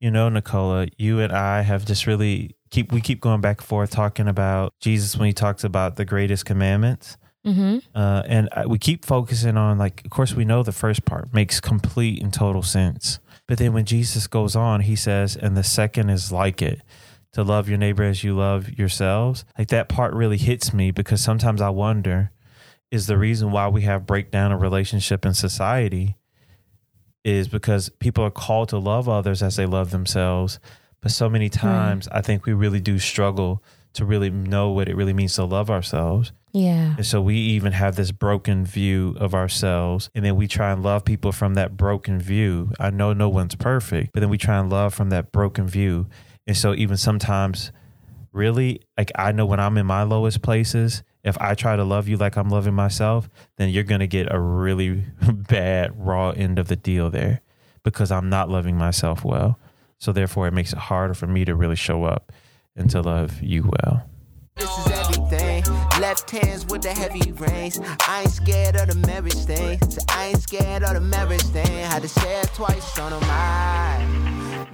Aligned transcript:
You 0.00 0.10
know, 0.10 0.28
Nicola, 0.28 0.86
you 0.96 1.20
and 1.20 1.32
I 1.32 1.62
have 1.62 1.84
just 1.84 2.06
really 2.06 2.56
keep 2.70 2.92
we 2.92 3.00
keep 3.00 3.20
going 3.20 3.40
back 3.40 3.58
and 3.58 3.66
forth 3.66 3.90
talking 3.90 4.28
about 4.28 4.74
Jesus 4.80 5.16
when 5.16 5.26
he 5.26 5.32
talks 5.32 5.64
about 5.64 5.96
the 5.96 6.04
greatest 6.04 6.44
commandments. 6.44 7.16
Mm-hmm. 7.46 7.78
Uh, 7.94 8.22
and 8.26 8.48
I, 8.52 8.66
we 8.66 8.78
keep 8.78 9.04
focusing 9.04 9.56
on 9.56 9.78
like, 9.78 10.02
of 10.04 10.10
course, 10.10 10.34
we 10.34 10.44
know 10.44 10.62
the 10.62 10.72
first 10.72 11.04
part 11.04 11.32
makes 11.32 11.60
complete 11.60 12.22
and 12.22 12.32
total 12.32 12.62
sense. 12.62 13.20
But 13.46 13.58
then 13.58 13.72
when 13.72 13.86
Jesus 13.86 14.26
goes 14.26 14.54
on, 14.54 14.82
he 14.82 14.96
says, 14.96 15.34
and 15.36 15.56
the 15.56 15.64
second 15.64 16.10
is 16.10 16.30
like 16.30 16.60
it 16.60 16.82
to 17.32 17.42
love 17.42 17.68
your 17.68 17.78
neighbor 17.78 18.02
as 18.02 18.22
you 18.22 18.36
love 18.36 18.70
yourselves. 18.70 19.44
Like 19.56 19.68
that 19.68 19.88
part 19.88 20.12
really 20.14 20.36
hits 20.36 20.72
me 20.74 20.90
because 20.90 21.22
sometimes 21.22 21.60
I 21.60 21.70
wonder 21.70 22.30
is 22.90 23.06
the 23.06 23.18
reason 23.18 23.50
why 23.50 23.68
we 23.68 23.82
have 23.82 24.06
breakdown 24.06 24.52
of 24.52 24.62
relationship 24.62 25.26
in 25.26 25.34
society 25.34 26.16
is 27.28 27.46
because 27.46 27.90
people 28.00 28.24
are 28.24 28.30
called 28.30 28.70
to 28.70 28.78
love 28.78 29.08
others 29.08 29.42
as 29.42 29.56
they 29.56 29.66
love 29.66 29.90
themselves. 29.90 30.58
But 31.00 31.12
so 31.12 31.28
many 31.28 31.48
times 31.48 32.08
I 32.08 32.22
think 32.22 32.46
we 32.46 32.54
really 32.54 32.80
do 32.80 32.98
struggle 32.98 33.62
to 33.92 34.04
really 34.04 34.30
know 34.30 34.70
what 34.70 34.88
it 34.88 34.96
really 34.96 35.12
means 35.12 35.34
to 35.34 35.44
love 35.44 35.70
ourselves. 35.70 36.32
Yeah. 36.52 36.94
And 36.96 37.06
so 37.06 37.20
we 37.20 37.36
even 37.36 37.72
have 37.72 37.96
this 37.96 38.10
broken 38.10 38.64
view 38.64 39.14
of 39.20 39.34
ourselves. 39.34 40.08
And 40.14 40.24
then 40.24 40.36
we 40.36 40.48
try 40.48 40.72
and 40.72 40.82
love 40.82 41.04
people 41.04 41.30
from 41.30 41.54
that 41.54 41.76
broken 41.76 42.18
view. 42.18 42.72
I 42.80 42.90
know 42.90 43.12
no 43.12 43.28
one's 43.28 43.54
perfect, 43.54 44.12
but 44.12 44.20
then 44.20 44.30
we 44.30 44.38
try 44.38 44.58
and 44.58 44.70
love 44.70 44.94
from 44.94 45.10
that 45.10 45.30
broken 45.30 45.68
view. 45.68 46.06
And 46.46 46.56
so 46.56 46.74
even 46.74 46.96
sometimes, 46.96 47.72
really, 48.32 48.80
like 48.96 49.12
I 49.14 49.32
know 49.32 49.44
when 49.44 49.60
I'm 49.60 49.76
in 49.76 49.86
my 49.86 50.02
lowest 50.02 50.40
places, 50.40 51.02
if 51.28 51.38
I 51.40 51.54
try 51.54 51.76
to 51.76 51.84
love 51.84 52.08
you 52.08 52.16
like 52.16 52.36
I'm 52.36 52.48
loving 52.48 52.74
myself, 52.74 53.28
then 53.56 53.68
you're 53.68 53.84
going 53.84 54.00
to 54.00 54.06
get 54.06 54.32
a 54.32 54.40
really 54.40 55.04
bad, 55.32 55.92
raw 55.94 56.30
end 56.30 56.58
of 56.58 56.68
the 56.68 56.76
deal 56.76 57.10
there 57.10 57.40
because 57.82 58.10
I'm 58.10 58.28
not 58.28 58.50
loving 58.50 58.76
myself 58.76 59.24
well. 59.24 59.58
So 59.98 60.12
therefore, 60.12 60.46
it 60.46 60.52
makes 60.52 60.72
it 60.72 60.78
harder 60.78 61.14
for 61.14 61.26
me 61.26 61.44
to 61.44 61.54
really 61.54 61.76
show 61.76 62.04
up 62.04 62.32
and 62.76 62.88
to 62.90 63.00
love 63.00 63.42
you 63.42 63.70
well. 63.82 64.08
This 64.56 64.78
is 64.78 64.86
everything. 64.92 65.64
Left 66.00 66.30
hands 66.30 66.66
with 66.66 66.82
the 66.82 66.92
heavy. 66.92 67.32
I 68.06 68.22
ain't 68.22 68.30
scared 68.30 68.76
of 68.76 68.88
the 68.88 69.06
marriage 69.06 69.34
thing. 69.34 69.78
So 69.88 70.00
I 70.08 70.28
ain't 70.28 70.42
scared 70.42 70.82
of 70.82 70.94
the 70.94 71.00
marriage 71.00 71.42
thing. 71.42 71.66
Had 71.66 72.02
to 72.02 72.08
say 72.08 72.40
it 72.40 72.50
twice 72.54 72.98
on 72.98 73.12
a 73.12 73.20
mind. 73.20 74.17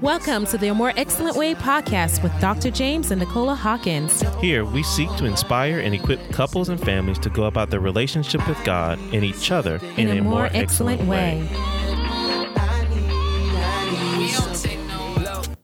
Welcome 0.01 0.45
to 0.47 0.59
the 0.59 0.69
A 0.69 0.75
More 0.75 0.93
Excellent 0.97 1.37
Way 1.37 1.55
podcast 1.55 2.23
with 2.25 2.33
Dr. 2.41 2.69
James 2.71 3.13
and 3.13 3.21
Nicola 3.21 3.55
Hawkins. 3.55 4.23
Here, 4.41 4.65
we 4.65 4.83
seek 4.83 5.09
to 5.17 5.25
inspire 5.25 5.79
and 5.79 5.95
equip 5.95 6.33
couples 6.33 6.69
and 6.69 6.81
families 6.81 7.17
to 7.21 7.31
go 7.31 7.45
about 7.45 7.71
their 7.71 7.79
relationship 7.79 8.47
with 8.49 8.63
God 8.65 8.99
and 9.15 9.23
each 9.25 9.53
other 9.53 9.77
in, 9.97 10.09
In 10.09 10.19
a 10.19 10.23
more 10.23 10.51
excellent 10.53 11.03
way. 11.03 11.49
I 11.53 12.85
need, 12.91 13.57
I 13.57 14.19
need 14.19 14.31
some 14.31 15.55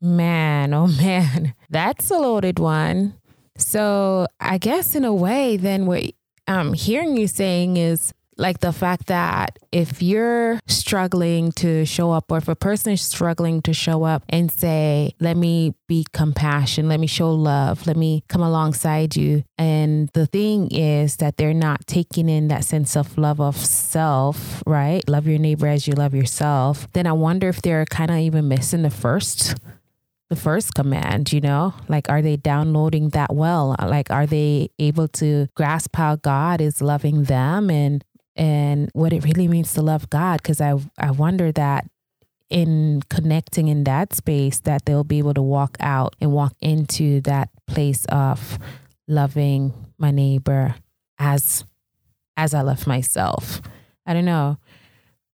Man, 0.00 0.72
oh 0.72 0.86
man, 0.98 1.54
that's 1.68 2.10
a 2.10 2.16
loaded 2.16 2.58
one. 2.58 3.20
So 3.58 4.26
I 4.40 4.56
guess 4.56 4.94
in 4.94 5.04
a 5.04 5.14
way, 5.14 5.58
then 5.58 5.84
what 5.84 6.04
I'm 6.48 6.72
hearing 6.72 7.18
you 7.18 7.28
saying 7.28 7.76
is 7.76 8.14
like 8.36 8.60
the 8.60 8.72
fact 8.72 9.06
that 9.06 9.58
if 9.72 10.02
you're 10.02 10.60
struggling 10.66 11.52
to 11.52 11.84
show 11.84 12.10
up, 12.10 12.30
or 12.30 12.38
if 12.38 12.48
a 12.48 12.56
person 12.56 12.92
is 12.92 13.02
struggling 13.02 13.62
to 13.62 13.72
show 13.72 14.04
up 14.04 14.24
and 14.28 14.50
say, 14.50 15.14
let 15.20 15.36
me 15.36 15.74
be 15.86 16.06
compassion, 16.12 16.88
let 16.88 17.00
me 17.00 17.06
show 17.06 17.32
love, 17.32 17.86
let 17.86 17.96
me 17.96 18.24
come 18.28 18.42
alongside 18.42 19.16
you. 19.16 19.44
And 19.58 20.08
the 20.14 20.26
thing 20.26 20.68
is 20.70 21.16
that 21.16 21.36
they're 21.36 21.54
not 21.54 21.86
taking 21.86 22.28
in 22.28 22.48
that 22.48 22.64
sense 22.64 22.96
of 22.96 23.16
love 23.18 23.40
of 23.40 23.56
self, 23.56 24.62
right? 24.66 25.06
Love 25.08 25.26
your 25.26 25.38
neighbor 25.38 25.66
as 25.66 25.86
you 25.86 25.94
love 25.94 26.14
yourself. 26.14 26.88
Then 26.92 27.06
I 27.06 27.12
wonder 27.12 27.48
if 27.48 27.62
they're 27.62 27.84
kind 27.86 28.10
of 28.10 28.18
even 28.18 28.48
missing 28.48 28.82
the 28.82 28.90
first 28.90 29.54
the 30.30 30.36
first 30.36 30.74
command, 30.74 31.32
you 31.32 31.40
know? 31.40 31.74
Like, 31.86 32.08
are 32.08 32.22
they 32.22 32.36
downloading 32.36 33.10
that 33.10 33.34
well? 33.34 33.76
Like, 33.78 34.10
are 34.10 34.26
they 34.26 34.70
able 34.78 35.06
to 35.08 35.48
grasp 35.54 35.94
how 35.96 36.16
God 36.16 36.60
is 36.60 36.80
loving 36.80 37.24
them 37.24 37.70
and 37.70 38.02
and 38.36 38.90
what 38.92 39.12
it 39.12 39.24
really 39.24 39.48
means 39.48 39.72
to 39.74 39.82
love 39.82 40.10
God? 40.10 40.42
Because 40.42 40.60
I 40.60 40.74
I 40.98 41.10
wonder 41.10 41.52
that 41.52 41.86
in 42.50 43.02
connecting 43.08 43.68
in 43.68 43.84
that 43.84 44.14
space 44.14 44.60
that 44.60 44.84
they'll 44.84 45.04
be 45.04 45.18
able 45.18 45.34
to 45.34 45.42
walk 45.42 45.76
out 45.80 46.14
and 46.20 46.32
walk 46.32 46.54
into 46.60 47.20
that 47.22 47.48
place 47.66 48.04
of 48.06 48.58
loving 49.08 49.72
my 49.98 50.10
neighbor 50.10 50.74
as 51.18 51.64
as 52.36 52.54
I 52.54 52.62
love 52.62 52.86
myself. 52.86 53.60
I 54.06 54.12
don't 54.12 54.24
know. 54.24 54.58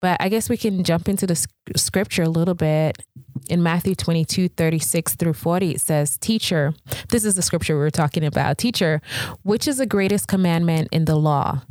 But 0.04 0.18
I 0.20 0.28
guess 0.28 0.50
we 0.50 0.58
can 0.58 0.84
jump 0.84 1.08
into 1.08 1.26
the 1.26 1.46
scripture 1.76 2.24
a 2.24 2.28
little 2.28 2.54
bit. 2.54 3.02
In 3.48 3.62
Matthew 3.62 3.94
22, 3.94 4.48
36 4.50 5.14
through 5.14 5.32
40, 5.32 5.70
it 5.72 5.80
says, 5.80 6.18
Teacher, 6.18 6.74
this 7.08 7.24
is 7.24 7.36
the 7.36 7.42
scripture 7.42 7.74
we 7.74 7.80
were 7.80 7.90
talking 7.90 8.22
about. 8.22 8.58
Teacher, 8.58 9.00
which 9.44 9.66
is 9.66 9.78
the 9.78 9.86
greatest 9.86 10.28
commandment 10.28 10.88
in 10.92 11.06
the 11.06 11.16
law? 11.16 11.62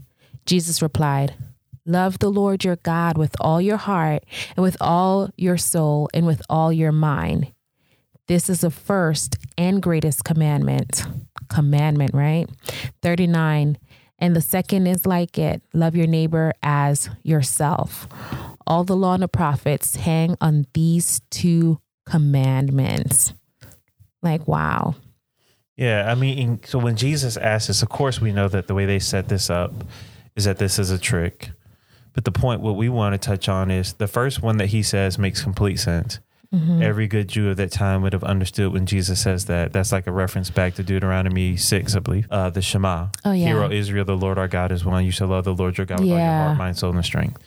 Jesus 0.46 0.82
replied, 0.82 1.36
Love 1.86 2.20
the 2.20 2.30
Lord 2.30 2.64
your 2.64 2.78
God 2.78 3.18
with 3.18 3.36
all 3.42 3.62
your 3.62 3.78
heart 3.78 4.24
and 4.56 4.64
with 4.64 4.78
all 4.80 5.30
your 5.36 5.58
soul 5.58 6.10
and 6.14 6.26
with 6.26 6.42
all 6.50 6.72
your 6.72 6.94
mind. 6.94 7.52
This 8.28 8.50
is 8.50 8.62
the 8.62 8.72
first 8.72 9.38
and 9.58 9.82
greatest 9.82 10.24
commandment. 10.24 11.04
Commandment, 11.50 12.14
right? 12.14 12.50
39. 13.02 13.78
And 14.18 14.36
the 14.36 14.42
second 14.42 14.88
is 14.88 15.06
like 15.06 15.38
it 15.38 15.62
love 15.74 15.96
your 15.96 16.08
neighbor 16.08 16.54
as 16.64 17.10
yourself. 17.24 18.08
All 18.66 18.86
the 18.86 18.96
law 18.96 19.16
and 19.16 19.24
the 19.24 19.28
prophets 19.28 19.98
hang 19.98 20.38
on 20.40 20.66
these 20.74 21.22
two 21.30 21.80
commandments. 22.06 23.34
Like, 24.22 24.48
wow. 24.48 24.96
Yeah, 25.76 26.10
I 26.10 26.16
mean, 26.16 26.62
so 26.64 26.80
when 26.80 26.96
Jesus 26.96 27.36
asked 27.36 27.68
this, 27.68 27.82
of 27.82 27.90
course, 27.90 28.22
we 28.22 28.32
know 28.32 28.48
that 28.48 28.68
the 28.68 28.74
way 28.74 28.86
they 28.86 29.00
set 29.00 29.28
this 29.28 29.50
up 29.50 29.74
is 30.36 30.46
that 30.46 30.58
this 30.58 30.80
is 30.80 30.92
a 30.92 30.98
trick. 30.98 31.52
But 32.14 32.26
the 32.26 32.32
point, 32.32 32.62
what 32.62 32.76
we 32.76 32.90
want 32.90 33.14
to 33.14 33.18
touch 33.18 33.50
on 33.50 33.72
is 33.72 33.94
the 33.94 34.08
first 34.08 34.42
one 34.42 34.58
that 34.58 34.68
he 34.68 34.84
says 34.84 35.18
makes 35.18 35.42
complete 35.42 35.78
sense. 35.78 36.20
Mm-hmm. 36.54 36.84
Every 36.84 37.08
good 37.08 37.28
Jew 37.28 37.50
of 37.50 37.58
that 37.58 37.72
time 37.72 38.04
would 38.04 38.14
have 38.14 38.24
understood 38.24 38.72
when 38.72 38.86
Jesus 38.86 39.20
says 39.20 39.46
that. 39.46 39.74
That's 39.74 39.92
like 39.92 40.06
a 40.06 40.12
reference 40.12 40.52
back 40.52 40.76
to 40.76 40.84
Deuteronomy 40.84 41.58
6, 41.58 41.96
I 41.96 42.00
believe. 42.00 42.28
Uh, 42.30 42.52
the 42.52 42.62
Shema. 42.62 43.08
Oh, 43.26 43.32
yeah. 43.32 43.48
Hear, 43.48 43.64
O 43.64 43.72
Israel, 43.72 44.06
the 44.06 44.16
Lord 44.16 44.38
our 44.38 44.48
God 44.48 44.72
is 44.72 44.86
one. 44.86 45.04
You 45.04 45.10
shall 45.12 45.30
love 45.30 45.46
the 45.46 45.56
Lord 45.56 45.80
your 45.80 45.88
God 45.88 46.02
with 46.02 46.12
all 46.12 46.18
your 46.18 46.28
heart, 46.28 46.58
mind, 46.60 46.78
soul, 46.78 46.94
and 46.96 47.04
strength. 47.04 47.42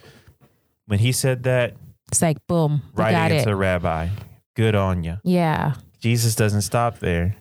When 0.86 0.98
he 0.98 1.12
said 1.12 1.44
that, 1.44 1.76
It's 2.10 2.20
like, 2.20 2.44
boom, 2.48 2.82
right 2.94 3.12
got 3.12 3.30
answer, 3.30 3.52
it. 3.52 3.54
Rabbi. 3.54 4.08
Good 4.56 4.74
on 4.74 5.04
you. 5.04 5.18
Yeah. 5.22 5.74
Jesus 6.00 6.34
doesn't 6.34 6.62
stop 6.62 6.98
there. 6.98 7.36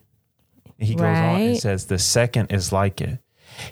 He 0.77 0.93
goes 0.93 1.03
on 1.03 1.41
and 1.41 1.57
says 1.57 1.85
the 1.85 1.97
second 1.97 2.51
is 2.51 2.71
like 2.71 3.01
it. 3.01 3.19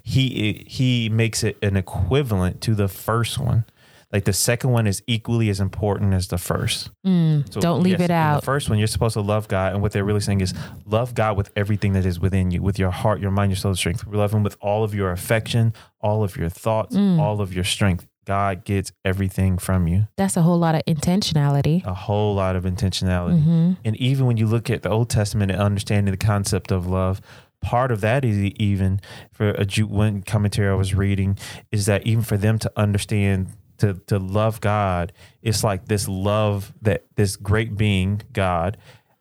He 0.03 0.63
he 0.67 1.09
makes 1.09 1.43
it 1.43 1.57
an 1.61 1.77
equivalent 1.77 2.61
to 2.61 2.75
the 2.75 2.87
first 2.87 3.37
one. 3.39 3.65
Like 4.11 4.25
the 4.25 4.33
second 4.33 4.69
one 4.69 4.85
is 4.85 5.01
equally 5.07 5.49
as 5.49 5.59
important 5.59 6.13
as 6.13 6.27
the 6.27 6.37
first. 6.37 6.91
Mm, 7.03 7.51
So, 7.51 7.59
don't 7.59 7.81
leave 7.81 7.93
yes, 7.99 8.01
it 8.01 8.11
out. 8.11 8.41
The 8.41 8.45
first 8.45 8.69
one, 8.69 8.77
you're 8.77 8.85
supposed 8.85 9.13
to 9.15 9.21
love 9.21 9.47
God, 9.47 9.73
and 9.73 9.81
what 9.81 9.91
they're 9.91 10.03
really 10.03 10.19
saying 10.19 10.41
is 10.41 10.53
love 10.85 11.15
God 11.15 11.35
with 11.35 11.49
everything 11.55 11.93
that 11.93 12.05
is 12.05 12.19
within 12.19 12.51
you, 12.51 12.61
with 12.61 12.77
your 12.77 12.91
heart, 12.91 13.21
your 13.21 13.31
mind, 13.31 13.49
your 13.51 13.55
soul, 13.57 13.73
strength. 13.73 14.05
Love 14.05 14.31
Him 14.31 14.43
with 14.43 14.55
all 14.61 14.83
of 14.83 14.93
your 14.93 15.09
affection, 15.11 15.73
all 15.99 16.23
of 16.23 16.37
your 16.37 16.49
thoughts, 16.49 16.95
Mm. 16.95 17.17
all 17.19 17.41
of 17.41 17.55
your 17.55 17.63
strength. 17.63 18.05
God 18.25 18.63
gets 18.65 18.91
everything 19.03 19.57
from 19.57 19.87
you. 19.87 20.07
That's 20.15 20.37
a 20.37 20.43
whole 20.43 20.59
lot 20.59 20.75
of 20.75 20.83
intentionality. 20.85 21.83
A 21.83 21.93
whole 21.95 22.35
lot 22.35 22.55
of 22.55 22.65
intentionality. 22.65 23.43
hmm 23.43 23.71
And 23.83 23.95
even 23.97 24.27
when 24.27 24.37
you 24.37 24.45
look 24.45 24.69
at 24.69 24.83
the 24.83 24.89
Old 24.91 25.09
Testament 25.09 25.51
and 25.51 25.59
understanding 25.59 26.11
the 26.11 26.17
concept 26.17 26.71
of 26.71 26.85
love, 26.87 27.19
part 27.63 27.91
of 27.91 28.01
that 28.01 28.23
is 28.23 28.37
even 28.37 28.99
for 29.31 29.49
a 29.51 29.65
Jew, 29.65 29.87
one 29.87 30.21
commentary 30.21 30.69
I 30.69 30.75
was 30.75 30.93
reading 30.93 31.37
is 31.71 31.85
that 31.87 32.05
even 32.05 32.23
for 32.23 32.37
them 32.37 32.59
to 32.59 32.71
understand 32.75 33.47
to 33.79 33.95
to 34.07 34.19
love 34.19 34.61
God, 34.61 35.11
it's 35.41 35.63
like 35.63 35.87
this 35.87 36.07
love 36.07 36.73
that 36.81 37.03
this 37.15 37.35
great 37.35 37.75
being 37.75 38.21
God 38.31 38.77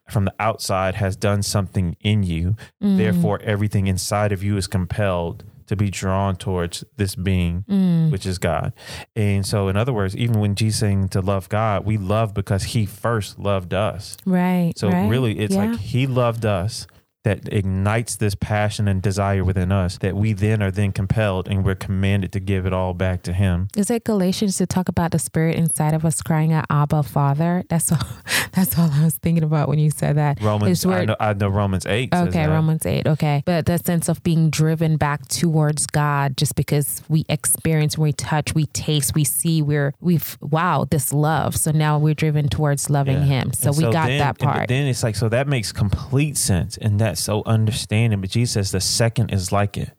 from 0.09 0.25
the 0.25 0.33
outside 0.39 0.95
has 0.95 1.15
done 1.15 1.41
something 1.41 1.95
in 2.01 2.23
you. 2.23 2.55
Mm. 2.83 2.97
Therefore, 2.97 3.39
everything 3.41 3.87
inside 3.87 4.31
of 4.31 4.43
you 4.43 4.57
is 4.57 4.67
compelled 4.67 5.43
to 5.65 5.77
be 5.77 5.89
drawn 5.89 6.35
towards 6.35 6.83
this 6.97 7.15
being, 7.15 7.63
Mm. 7.69 8.11
which 8.11 8.25
is 8.25 8.37
God. 8.37 8.73
And 9.15 9.45
so, 9.45 9.69
in 9.69 9.77
other 9.77 9.93
words, 9.93 10.15
even 10.15 10.39
when 10.41 10.55
Jesus 10.55 10.81
saying 10.81 11.07
to 11.09 11.21
love 11.21 11.47
God, 11.47 11.85
we 11.85 11.97
love 11.97 12.33
because 12.33 12.63
He 12.75 12.85
first 12.85 13.39
loved 13.39 13.73
us. 13.73 14.17
Right. 14.25 14.73
So 14.77 14.89
right. 14.89 15.09
really, 15.09 15.39
it's 15.39 15.55
Yeah. 15.55 15.65
like 15.71 15.79
he 15.79 16.05
loved 16.05 16.45
us, 16.45 16.85
that 17.23 17.51
ignites 17.53 18.17
this 18.17 18.35
passion 18.35 18.87
and 18.87 19.01
desire 19.01 19.43
within 19.43 19.71
us 19.71 19.97
that 19.99 20.15
we 20.15 20.33
then 20.33 20.61
are 20.61 20.71
then 20.71 20.91
compelled 20.91 21.47
and 21.47 21.63
we're 21.63 21.73
commanded 21.75 22.31
to 22.33 22.39
give 22.39 22.65
it 22.65 22.73
all 22.73 22.93
back 22.93 23.23
to 23.23 23.31
him. 23.33 23.69
Is 23.77 23.89
it 23.89 24.03
Galatians 24.03 24.57
to 24.57 24.65
talk 24.67 24.89
about 24.89 25.11
the 25.11 25.19
spirit 25.19 25.55
inside 25.55 25.93
of 25.93 26.03
us 26.05 26.21
crying 26.21 26.51
out, 26.51 26.65
Abba, 26.69 27.03
Father? 27.03 27.63
That's 27.69 27.91
all. 27.91 27.99
That's 28.53 28.77
all 28.77 28.89
I 28.91 29.03
was 29.05 29.15
thinking 29.15 29.43
about 29.43 29.67
when 29.67 29.79
you 29.79 29.89
said 29.89 30.17
that. 30.17 30.39
Romans, 30.39 30.85
where- 30.85 30.99
I 30.99 31.05
know, 31.05 31.15
I 31.19 31.33
know 31.33 31.47
Romans 31.47 31.87
8 31.87 32.13
Okay. 32.13 32.45
Romans 32.47 32.85
8. 32.85 33.07
Okay. 33.07 33.41
But 33.47 33.65
the 33.65 33.79
sense 33.79 34.07
of 34.09 34.21
being 34.21 34.51
driven 34.51 34.95
back 34.97 35.27
towards 35.27 35.87
God 35.87 36.37
just 36.37 36.53
because 36.55 37.01
we 37.09 37.25
experience, 37.29 37.97
we 37.97 38.13
touch, 38.13 38.53
we 38.53 38.67
taste, 38.67 39.15
we 39.15 39.23
see, 39.23 39.63
we're, 39.63 39.95
we've, 40.01 40.37
wow, 40.39 40.85
this 40.87 41.11
love. 41.11 41.55
So 41.55 41.71
now 41.71 41.97
we're 41.97 42.13
driven 42.13 42.47
towards 42.47 42.91
loving 42.91 43.17
Yeah. 43.17 43.23
Him. 43.41 43.53
So 43.53 43.69
And 43.69 43.77
we 43.77 43.83
got 43.91 44.07
then- 44.07 44.19
that 44.19 44.35
and 44.41 44.51
part. 44.51 44.67
then 44.67 44.85
it's 44.85 45.01
like, 45.01 45.15
so 45.15 45.29
that 45.29 45.47
makes 45.47 45.71
complete 45.71 46.37
sense. 46.37 46.77
And 46.77 46.99
so 47.17 47.43
understanding. 47.45 48.21
But 48.21 48.29
Jesus 48.31 48.53
says 48.53 48.71
the 48.71 48.81
second 48.81 49.29
is 49.31 49.51
like 49.51 49.77
it. 49.77 49.91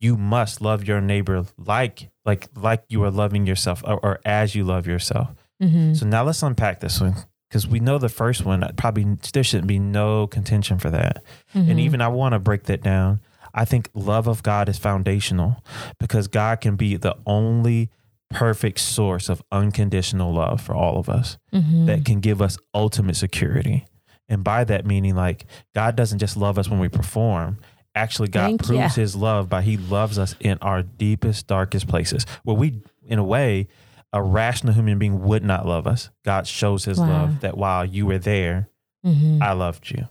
You 0.00 0.16
must 0.16 0.60
love 0.60 0.84
your 0.88 1.00
neighbor 1.00 1.44
like, 1.58 2.08
like, 2.24 2.48
like 2.56 2.84
you 2.88 3.02
are 3.04 3.10
loving 3.10 3.46
yourself 3.46 3.82
or, 3.84 4.00
or 4.02 4.20
as 4.24 4.54
you 4.54 4.64
love 4.64 4.86
yourself. 4.86 5.28
Mhm. 5.62 5.94
So 5.96 6.06
now 6.06 6.24
let's 6.24 6.42
unpack 6.42 6.80
this 6.80 7.00
one 7.00 7.14
because 7.48 7.66
we 7.66 7.80
know 7.80 7.98
the 7.98 8.08
first 8.08 8.44
one 8.46 8.64
probably 8.76 9.04
there 9.34 9.44
shouldn't 9.44 9.66
be 9.68 9.78
no 9.78 10.26
contention 10.26 10.78
for 10.78 10.88
that. 10.90 11.22
Mm-hmm. 11.54 11.70
And 11.70 11.80
even 11.80 12.00
I 12.00 12.08
want 12.08 12.32
to 12.32 12.38
break 12.38 12.64
that 12.64 12.82
down. 12.82 13.20
I 13.52 13.64
think 13.66 13.90
love 13.94 14.26
of 14.26 14.42
God 14.42 14.68
is 14.70 14.78
foundational 14.78 15.62
because 15.98 16.28
God 16.28 16.60
can 16.62 16.76
be 16.76 16.96
the 16.96 17.16
only 17.26 17.90
perfect 18.30 18.78
source 18.78 19.28
of 19.28 19.42
unconditional 19.52 20.32
love 20.32 20.60
for 20.62 20.74
all 20.74 20.98
of 20.98 21.08
us 21.08 21.36
Mm-hmm. 21.52 21.86
that 21.86 22.04
can 22.04 22.20
give 22.20 22.40
us 22.40 22.56
ultimate 22.72 23.16
security. 23.16 23.84
And 24.30 24.42
by 24.42 24.64
that 24.64 24.86
meaning, 24.86 25.14
like 25.14 25.44
God 25.74 25.94
doesn't 25.96 26.20
just 26.20 26.36
love 26.38 26.58
us 26.58 26.68
when 26.68 26.78
we 26.78 26.88
perform. 26.88 27.58
Actually, 27.94 28.28
God 28.28 28.46
Thank 28.46 28.64
proves 28.64 28.96
ya. 28.96 29.02
his 29.02 29.16
love 29.16 29.48
by 29.50 29.60
he 29.62 29.76
loves 29.76 30.18
us 30.18 30.34
in 30.40 30.56
our 30.62 30.82
deepest, 30.82 31.46
darkest 31.48 31.88
places 31.88 32.24
where 32.44 32.56
we, 32.56 32.80
in 33.04 33.18
a 33.18 33.24
way, 33.24 33.66
a 34.12 34.22
rational 34.22 34.72
human 34.72 34.98
being 34.98 35.22
would 35.22 35.42
not 35.44 35.66
love 35.66 35.86
us. 35.86 36.08
God 36.24 36.46
shows 36.46 36.84
his 36.84 36.98
Wow. 36.98 37.08
love 37.08 37.40
that 37.40 37.58
while 37.58 37.84
you 37.84 38.06
were 38.06 38.18
there, 38.18 38.68
Mm-hmm. 39.04 39.42
I 39.42 39.52
loved 39.52 39.90
you. 39.90 40.08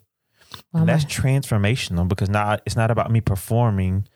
Wow, 0.74 0.80
And 0.82 0.90
that's 0.90 1.06
transformational 1.06 2.08
because 2.08 2.28
now 2.30 2.58
it's 2.66 2.76
not 2.76 2.90
about 2.92 3.12
me 3.12 3.22
performing. 3.22 4.08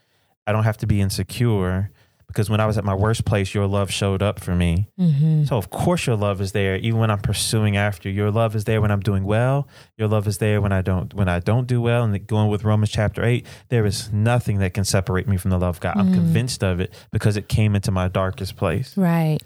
I 0.48 0.52
don't 0.52 0.64
have 0.64 0.78
to 0.78 0.88
be 0.88 1.00
insecure 1.00 1.92
because 2.34 2.50
when 2.50 2.60
I 2.60 2.66
was 2.66 2.78
at 2.80 2.84
my 2.84 2.96
worst 2.96 3.26
place, 3.26 3.54
your 3.54 3.68
love 3.68 3.92
showed 3.92 4.24
up 4.24 4.40
for 4.40 4.56
me. 4.56 4.88
Mhm. 5.00 5.48
So 5.48 5.56
of 5.58 5.70
course 5.70 6.08
your 6.08 6.16
love 6.16 6.42
is 6.42 6.52
there 6.52 6.76
even 6.78 7.00
when 7.00 7.12
I'm 7.12 7.20
pursuing 7.20 7.78
after. 7.78 8.10
Your 8.10 8.32
love 8.32 8.56
is 8.56 8.64
there 8.64 8.82
when 8.82 8.90
I'm 8.92 9.02
doing 9.02 9.24
well. 9.24 9.68
Your 9.98 10.08
love 10.08 10.28
is 10.28 10.40
there 10.40 10.60
when 10.60 10.72
I 10.72 10.82
don't 10.82 11.14
when 11.14 11.30
I 11.30 11.40
don't 11.40 11.68
do 11.68 11.80
well. 11.80 12.04
And 12.04 12.28
going 12.28 12.50
with 12.50 12.64
Romans 12.64 12.90
chapter 12.90 13.24
8, 13.24 13.46
there 13.70 13.86
is 13.86 14.12
nothing 14.12 14.58
that 14.58 14.74
can 14.74 14.84
separate 14.84 15.28
me 15.28 15.38
from 15.38 15.52
the 15.52 15.60
love 15.60 15.76
of 15.76 15.80
God. 15.80 15.96
I'm 15.96 16.10
Mm. 16.10 16.16
convinced 16.16 16.64
of 16.64 16.80
it 16.80 16.92
because 17.12 17.38
it 17.38 17.48
came 17.48 17.76
into 17.76 17.92
my 17.92 18.08
darkest 18.08 18.56
place. 18.58 18.98
Right. 18.98 19.40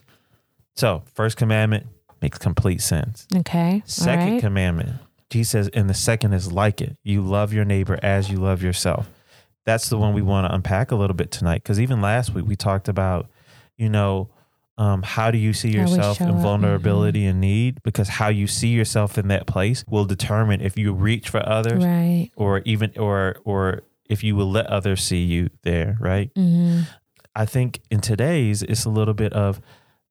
So, 0.75 1.03
first 1.13 1.37
commandment 1.37 1.87
makes 2.21 2.37
complete 2.37 2.81
sense. 2.81 3.27
Okay. 3.35 3.83
Second 3.85 4.31
right. 4.33 4.39
commandment, 4.41 4.89
Jesus 5.29 5.51
says, 5.51 5.69
and 5.73 5.89
the 5.89 5.93
second 5.93 6.33
is 6.33 6.51
like 6.51 6.81
it. 6.81 6.95
You 7.03 7.21
love 7.21 7.51
your 7.51 7.65
neighbor 7.65 7.99
as 8.01 8.29
you 8.31 8.37
love 8.37 8.63
yourself. 8.63 9.09
That's 9.67 9.89
the 9.89 9.97
one 9.97 10.13
we 10.13 10.21
want 10.21 10.47
to 10.47 10.55
unpack 10.55 10.91
a 10.91 10.95
little 10.95 11.13
bit 11.13 11.29
tonight. 11.29 11.61
Because 11.61 11.77
even 11.81 12.01
last 12.01 12.33
week 12.33 12.45
we 12.47 12.55
talked 12.55 12.87
about, 12.87 13.29
you 13.75 13.89
know, 13.89 14.29
um, 14.77 15.03
how 15.03 15.29
do 15.29 15.37
you 15.37 15.51
see 15.51 15.71
yourself 15.71 16.21
in 16.21 16.27
mm-hmm. 16.29 16.41
vulnerability 16.41 17.25
and 17.25 17.41
need? 17.41 17.83
Because 17.83 18.07
how 18.07 18.29
you 18.29 18.47
see 18.47 18.69
yourself 18.69 19.17
in 19.17 19.27
that 19.27 19.45
place 19.45 19.83
will 19.89 20.05
determine 20.05 20.61
if 20.61 20.77
you 20.77 20.93
reach 20.93 21.27
for 21.27 21.45
others 21.45 21.83
Right. 21.83 22.31
or 22.37 22.59
even 22.59 22.93
or 22.97 23.41
or 23.43 23.81
if 24.09 24.23
you 24.23 24.37
will 24.37 24.49
let 24.49 24.67
others 24.67 25.03
see 25.03 25.23
you 25.23 25.49
there, 25.63 25.97
right? 25.99 26.33
Mm-hmm. 26.35 26.83
I 27.35 27.45
think 27.45 27.81
in 27.91 27.99
today's, 27.99 28.63
it's 28.63 28.85
a 28.85 28.89
little 28.89 29.13
bit 29.13 29.33
of 29.33 29.59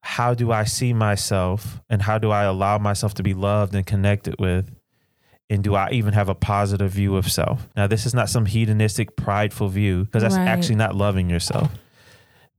how 0.00 0.34
do 0.34 0.52
I 0.52 0.64
see 0.64 0.92
myself 0.92 1.80
and 1.88 2.02
how 2.02 2.18
do 2.18 2.30
I 2.30 2.42
allow 2.42 2.76
myself 2.76 3.14
to 3.14 3.22
be 3.22 3.32
loved 3.32 3.74
and 3.74 3.86
connected 3.86 4.36
with? 4.38 4.70
And 5.48 5.62
do 5.62 5.74
I 5.76 5.90
even 5.92 6.12
have 6.14 6.28
a 6.28 6.34
positive 6.34 6.90
view 6.90 7.16
of 7.16 7.30
self? 7.30 7.68
Now, 7.76 7.86
this 7.86 8.04
is 8.04 8.14
not 8.14 8.28
some 8.28 8.46
hedonistic, 8.46 9.14
prideful 9.16 9.68
view 9.68 10.04
because 10.04 10.22
that's 10.22 10.36
Right. 10.36 10.48
actually 10.48 10.74
not 10.76 10.96
loving 10.96 11.30
yourself. 11.30 11.70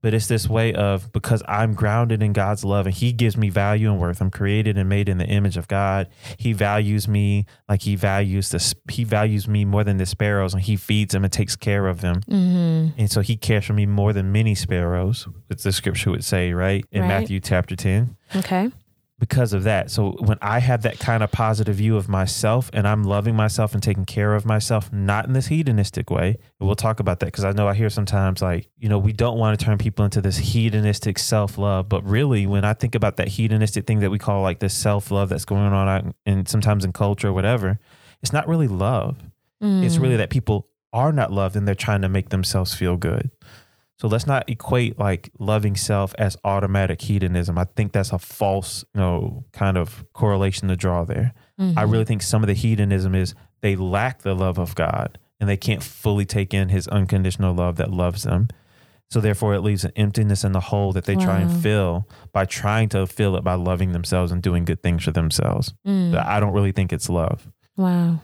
But 0.01 0.13
it's 0.13 0.27
this 0.27 0.47
way 0.47 0.73
of 0.75 1.11
because 1.11 1.41
I'm 1.47 1.73
grounded 1.73 2.21
in 2.21 2.31
God's 2.31 2.63
love 2.63 2.85
and 2.85 2.93
He 2.95 3.11
gives 3.11 3.35
me 3.35 3.49
value 3.49 3.91
and 3.91 3.99
worth. 3.99 4.21
I'm 4.21 4.29
created 4.29 4.77
and 4.77 4.87
made 4.87 5.09
in 5.09 5.17
the 5.17 5.25
image 5.25 5.57
of 5.57 5.67
God. 5.67 6.07
He 6.37 6.53
values 6.53 7.07
me 7.07 7.45
like 7.67 7.81
He 7.81 7.95
values 7.95 8.49
this. 8.51 8.75
He 8.89 9.03
values 9.03 9.47
me 9.47 9.65
more 9.65 9.83
than 9.83 9.97
the 9.97 10.05
sparrows, 10.05 10.53
and 10.53 10.61
He 10.61 10.75
feeds 10.75 11.13
them 11.13 11.23
and 11.23 11.33
takes 11.33 11.55
care 11.55 11.87
of 11.87 12.01
them. 12.01 12.21
Mm-hmm. 12.21 12.99
And 13.01 13.11
so 13.11 13.21
he 13.21 13.35
cares 13.35 13.65
for 13.65 13.73
me 13.73 13.87
more 13.87 14.13
than 14.13 14.31
many 14.31 14.53
sparrows, 14.53 15.27
as 15.49 15.63
the 15.63 15.71
scripture 15.73 16.11
would 16.11 16.23
say, 16.23 16.53
right? 16.53 16.85
In 16.91 17.01
Right. 17.01 17.07
Matthew 17.07 17.39
chapter 17.39 17.75
10. 17.75 18.15
Okay. 18.35 18.69
Because 19.19 19.51
of 19.53 19.63
that. 19.63 19.89
So 19.89 20.11
when 20.19 20.37
I 20.43 20.59
have 20.59 20.83
that 20.83 20.99
kind 20.99 21.23
of 21.23 21.31
positive 21.31 21.75
view 21.77 21.97
of 21.97 22.07
myself 22.07 22.69
and 22.71 22.87
I'm 22.87 23.03
loving 23.03 23.35
myself 23.35 23.73
and 23.73 23.81
taking 23.81 24.05
care 24.05 24.35
of 24.35 24.45
myself, 24.45 24.93
not 24.93 25.25
in 25.25 25.33
this 25.33 25.47
hedonistic 25.47 26.11
way, 26.11 26.37
and 26.59 26.67
we'll 26.67 26.75
talk 26.75 26.99
about 26.99 27.19
that 27.21 27.25
because 27.25 27.43
I 27.43 27.51
know 27.51 27.67
I 27.67 27.73
hear 27.73 27.89
sometimes 27.89 28.43
like, 28.43 28.69
you 28.77 28.87
know, 28.89 28.99
we 28.99 29.13
don't 29.13 29.39
want 29.39 29.57
to 29.59 29.65
turn 29.65 29.79
people 29.79 30.05
into 30.05 30.21
this 30.21 30.37
hedonistic 30.37 31.17
self 31.17 31.57
love. 31.57 31.89
But 31.89 32.05
really, 32.07 32.45
when 32.45 32.63
I 32.63 32.73
think 32.75 32.93
about 32.93 33.17
that 33.17 33.27
hedonistic 33.29 33.87
thing 33.87 34.01
that 34.01 34.11
we 34.11 34.19
call 34.19 34.43
like 34.43 34.59
this 34.59 34.75
self 34.75 35.09
love 35.09 35.29
that's 35.29 35.45
going 35.45 35.63
on 35.73 35.87
out 35.87 36.15
in 36.27 36.45
sometimes 36.45 36.85
in 36.85 36.93
culture 36.93 37.29
or 37.29 37.33
whatever, 37.33 37.79
it's 38.21 38.33
not 38.33 38.47
really 38.47 38.67
love. 38.67 39.17
It's 39.59 39.97
Mm. 39.97 40.01
really 40.01 40.17
that 40.17 40.29
people 40.29 40.67
are 40.93 41.11
not 41.11 41.31
loved 41.33 41.55
and 41.55 41.67
they're 41.67 41.73
trying 41.73 42.03
to 42.03 42.09
make 42.09 42.29
themselves 42.29 42.75
feel 42.75 42.97
good. 42.97 43.31
So 43.99 44.07
let's 44.07 44.27
not 44.27 44.47
equate 44.47 44.99
like 44.99 45.31
loving 45.39 45.75
self 45.75 46.13
as 46.19 46.37
automatic 46.43 47.01
hedonism. 47.01 47.57
I 47.57 47.65
think 47.75 47.93
that's 47.93 48.11
a 48.11 48.19
false, 48.19 48.85
you 48.93 49.01
know, 49.01 49.45
kind 49.53 49.75
of 49.75 50.05
correlation 50.13 50.67
to 50.67 50.75
draw 50.75 51.03
there. 51.03 51.33
Mm-hmm. 51.59 51.79
I 51.79 51.81
really 51.83 52.05
think 52.05 52.21
some 52.21 52.43
of 52.43 52.47
the 52.47 52.53
hedonism 52.53 53.15
is 53.15 53.33
they 53.61 53.75
lack 53.75 54.21
the 54.21 54.35
love 54.35 54.59
of 54.59 54.75
God 54.75 55.17
and 55.39 55.49
they 55.49 55.57
can't 55.57 55.81
fully 55.81 56.25
take 56.25 56.53
in 56.53 56.69
his 56.69 56.87
unconditional 56.87 57.55
love 57.55 57.77
that 57.77 57.89
loves 57.89 58.23
them. 58.23 58.49
So 59.09 59.19
therefore 59.19 59.55
it 59.55 59.61
leaves 59.61 59.83
an 59.83 59.93
emptiness 59.95 60.43
in 60.43 60.51
the 60.51 60.59
hole 60.59 60.91
that 60.91 61.05
they 61.05 61.15
try 61.15 61.39
and 61.39 61.61
fill 61.63 62.07
by 62.33 62.45
trying 62.45 62.89
to 62.89 63.07
fill 63.07 63.35
it 63.37 63.43
by 63.43 63.53
loving 63.53 63.93
themselves 63.93 64.31
and 64.31 64.43
doing 64.43 64.65
good 64.65 64.83
things 64.83 65.05
for 65.05 65.11
themselves. 65.11 65.73
Mm. 65.87 66.11
But 66.11 66.25
I 66.25 66.39
don't 66.39 66.53
really 66.53 66.73
think 66.73 66.91
it's 66.91 67.09
love. 67.09 67.49
Wow. 67.77 68.19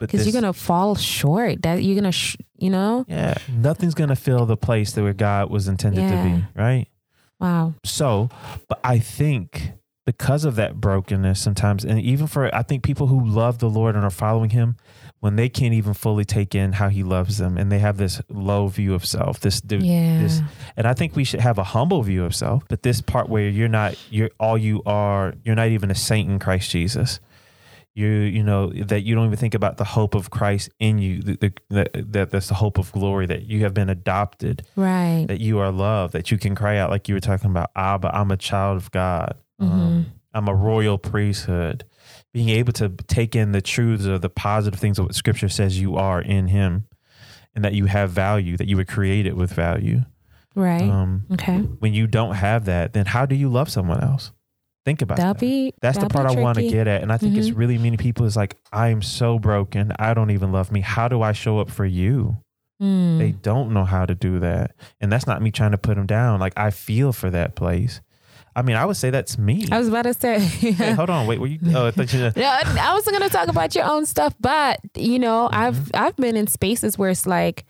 Because 0.00 0.26
you're 0.26 0.32
gonna 0.40 0.52
fall 0.52 0.94
short. 0.96 1.62
That 1.62 1.82
you're 1.82 1.94
gonna, 1.94 2.10
sh- 2.12 2.36
you 2.58 2.70
know. 2.70 3.04
Yeah, 3.08 3.34
nothing's 3.48 3.94
gonna 3.94 4.16
fill 4.16 4.46
the 4.46 4.56
place 4.56 4.92
that 4.92 5.02
where 5.02 5.12
God 5.12 5.50
was 5.50 5.68
intended 5.68 6.00
to 6.08 6.22
be, 6.24 6.44
right? 6.60 6.86
Wow. 7.38 7.74
So, 7.84 8.28
but 8.68 8.80
I 8.84 8.98
think 8.98 9.72
because 10.06 10.44
of 10.44 10.56
that 10.56 10.80
brokenness 10.80 11.40
sometimes, 11.40 11.84
and 11.84 12.00
even 12.00 12.26
for 12.26 12.52
I 12.54 12.62
think 12.62 12.82
people 12.82 13.06
who 13.06 13.24
love 13.24 13.58
the 13.60 13.70
Lord 13.70 13.94
and 13.94 14.04
are 14.04 14.10
following 14.10 14.50
Him, 14.50 14.76
when 15.20 15.36
they 15.36 15.48
can't 15.48 15.74
even 15.74 15.94
fully 15.94 16.24
take 16.24 16.54
in 16.54 16.72
how 16.72 16.88
He 16.88 17.02
loves 17.02 17.38
them, 17.38 17.56
and 17.56 17.70
they 17.70 17.78
have 17.78 17.96
this 17.98 18.20
low 18.28 18.68
view 18.68 18.94
of 18.94 19.04
self, 19.06 19.40
this, 19.40 19.62
Yeah. 19.68 20.22
this, 20.22 20.40
and 20.76 20.86
I 20.86 20.94
think 20.94 21.14
we 21.14 21.24
should 21.24 21.40
have 21.40 21.58
a 21.58 21.64
humble 21.64 22.02
view 22.02 22.24
of 22.24 22.34
self. 22.34 22.64
But 22.68 22.82
this 22.82 23.00
part 23.00 23.28
where 23.28 23.48
you're 23.48 23.68
not, 23.68 23.94
you're 24.10 24.30
all 24.40 24.56
you 24.58 24.82
are, 24.86 25.34
you're 25.44 25.54
not 25.56 25.68
even 25.68 25.90
a 25.90 25.94
saint 25.94 26.30
in 26.30 26.38
Christ 26.38 26.70
Jesus. 26.70 27.20
You, 28.00 28.08
you 28.08 28.42
know 28.42 28.72
that 28.72 29.02
you 29.02 29.14
don't 29.14 29.26
even 29.26 29.36
think 29.38 29.54
about 29.54 29.76
the 29.76 29.84
hope 29.84 30.14
of 30.14 30.30
Christ 30.30 30.70
in 30.78 30.98
you. 30.98 31.20
The, 31.22 31.36
the, 31.36 31.52
that 31.70 32.12
that 32.12 32.30
that's 32.30 32.48
the 32.48 32.54
hope 32.54 32.78
of 32.78 32.90
glory 32.92 33.26
that 33.26 33.42
you 33.42 33.60
have 33.64 33.74
been 33.74 33.90
adopted 33.90 34.62
Right. 34.76 35.26
that 35.28 35.40
you 35.40 35.58
are 35.58 35.70
loved, 35.70 36.14
that 36.14 36.30
you 36.30 36.38
can 36.38 36.54
cry 36.54 36.78
out 36.78 36.90
like 36.90 37.08
you 37.08 37.14
were 37.14 37.20
talking 37.20 37.50
about, 37.50 37.70
Abba, 37.76 38.10
I'm 38.16 38.30
a 38.30 38.36
child 38.36 38.76
of 38.78 38.90
God. 38.90 39.34
Mm-hmm. 39.60 39.80
Um, 39.80 40.06
I'm 40.32 40.48
a 40.48 40.54
royal 40.54 40.96
priesthood. 40.96 41.84
Being 42.32 42.48
able 42.50 42.72
to 42.74 42.88
take 42.88 43.36
in 43.36 43.52
the 43.52 43.60
truths 43.60 44.06
of 44.06 44.22
the 44.22 44.30
positive 44.30 44.78
things 44.80 44.98
of 44.98 45.06
what 45.06 45.14
scripture 45.14 45.48
says 45.48 45.80
you 45.80 45.96
are 45.96 46.22
in 46.22 46.46
him 46.48 46.86
and 47.54 47.64
that 47.64 47.74
you 47.74 47.86
have 47.86 48.10
value, 48.10 48.56
that 48.56 48.68
you 48.68 48.76
were 48.76 48.84
created 48.84 49.34
with 49.34 49.52
value. 49.52 50.02
Right. 50.54 50.82
Um, 50.82 51.24
okay. 51.32 51.58
when 51.58 51.92
you 51.94 52.06
don't 52.06 52.34
have 52.34 52.64
that, 52.64 52.92
then 52.92 53.06
how 53.06 53.26
do 53.26 53.34
you 53.34 53.48
love 53.48 53.68
someone 53.68 54.00
else? 54.02 54.32
Think 54.84 55.02
about 55.02 55.18
That'll 55.18 55.34
that. 55.34 55.40
be. 55.40 55.74
That's 55.82 55.98
the 55.98 56.02
that'll 56.08 56.22
part 56.24 56.34
be 56.34 56.38
I 56.38 56.42
want 56.42 56.56
to 56.58 56.68
get 56.68 56.86
at. 56.88 57.02
And 57.02 57.12
I 57.12 57.18
think 57.18 57.36
it's 57.36 57.50
Mhm. 57.50 57.56
really 57.58 57.78
many 57.78 57.96
people 57.96 58.24
is 58.26 58.36
like, 58.36 58.56
I'm 58.72 59.02
so 59.02 59.38
broken. 59.38 59.92
I 59.98 60.14
don't 60.14 60.30
even 60.30 60.52
love 60.52 60.72
me. 60.72 60.80
How 60.80 61.06
do 61.08 61.20
I 61.22 61.32
show 61.32 61.58
up 61.58 61.70
for 61.70 61.84
you? 61.84 62.38
Mm. 62.82 63.18
They 63.18 63.32
don't 63.32 63.72
know 63.72 63.84
how 63.84 64.06
to 64.06 64.14
do 64.14 64.40
that. 64.40 64.74
And 65.00 65.12
that's 65.12 65.26
not 65.26 65.42
me 65.42 65.50
trying 65.50 65.72
to 65.72 65.78
put 65.78 65.96
them 65.96 66.06
down. 66.06 66.40
Like 66.40 66.54
I 66.56 66.70
feel 66.70 67.12
for 67.12 67.28
that 67.30 67.54
place. 67.56 68.00
I 68.56 68.62
mean, 68.62 68.74
I 68.74 68.84
would 68.86 68.96
say 68.96 69.10
that's 69.10 69.36
me. 69.38 69.66
I 69.70 69.78
was 69.78 69.88
about 69.88 70.02
to 70.02 70.14
say. 70.14 70.38
Hey, 70.40 70.92
hold 70.92 71.08
on, 71.10 71.26
wait, 71.26 71.38
were 71.40 71.46
you? 71.46 71.58
Oh, 71.74 71.86
I 71.86 71.90
thought 71.92 72.12
you. 72.12 72.20
No, 72.36 72.42
I 72.80 72.94
was 72.94 73.04
going 73.04 73.20
to 73.22 73.28
talk 73.28 73.48
about 73.48 73.74
your 73.74 73.84
own 73.84 74.06
stuff, 74.06 74.34
but 74.40 74.80
you 74.96 75.18
know, 75.18 75.48
Mm-hmm. 75.52 75.60
I've 75.62 75.90
I've 75.94 76.16
been 76.16 76.36
in 76.36 76.46
spaces 76.46 76.96
where 76.98 77.10
it's 77.10 77.26
like, 77.26 77.64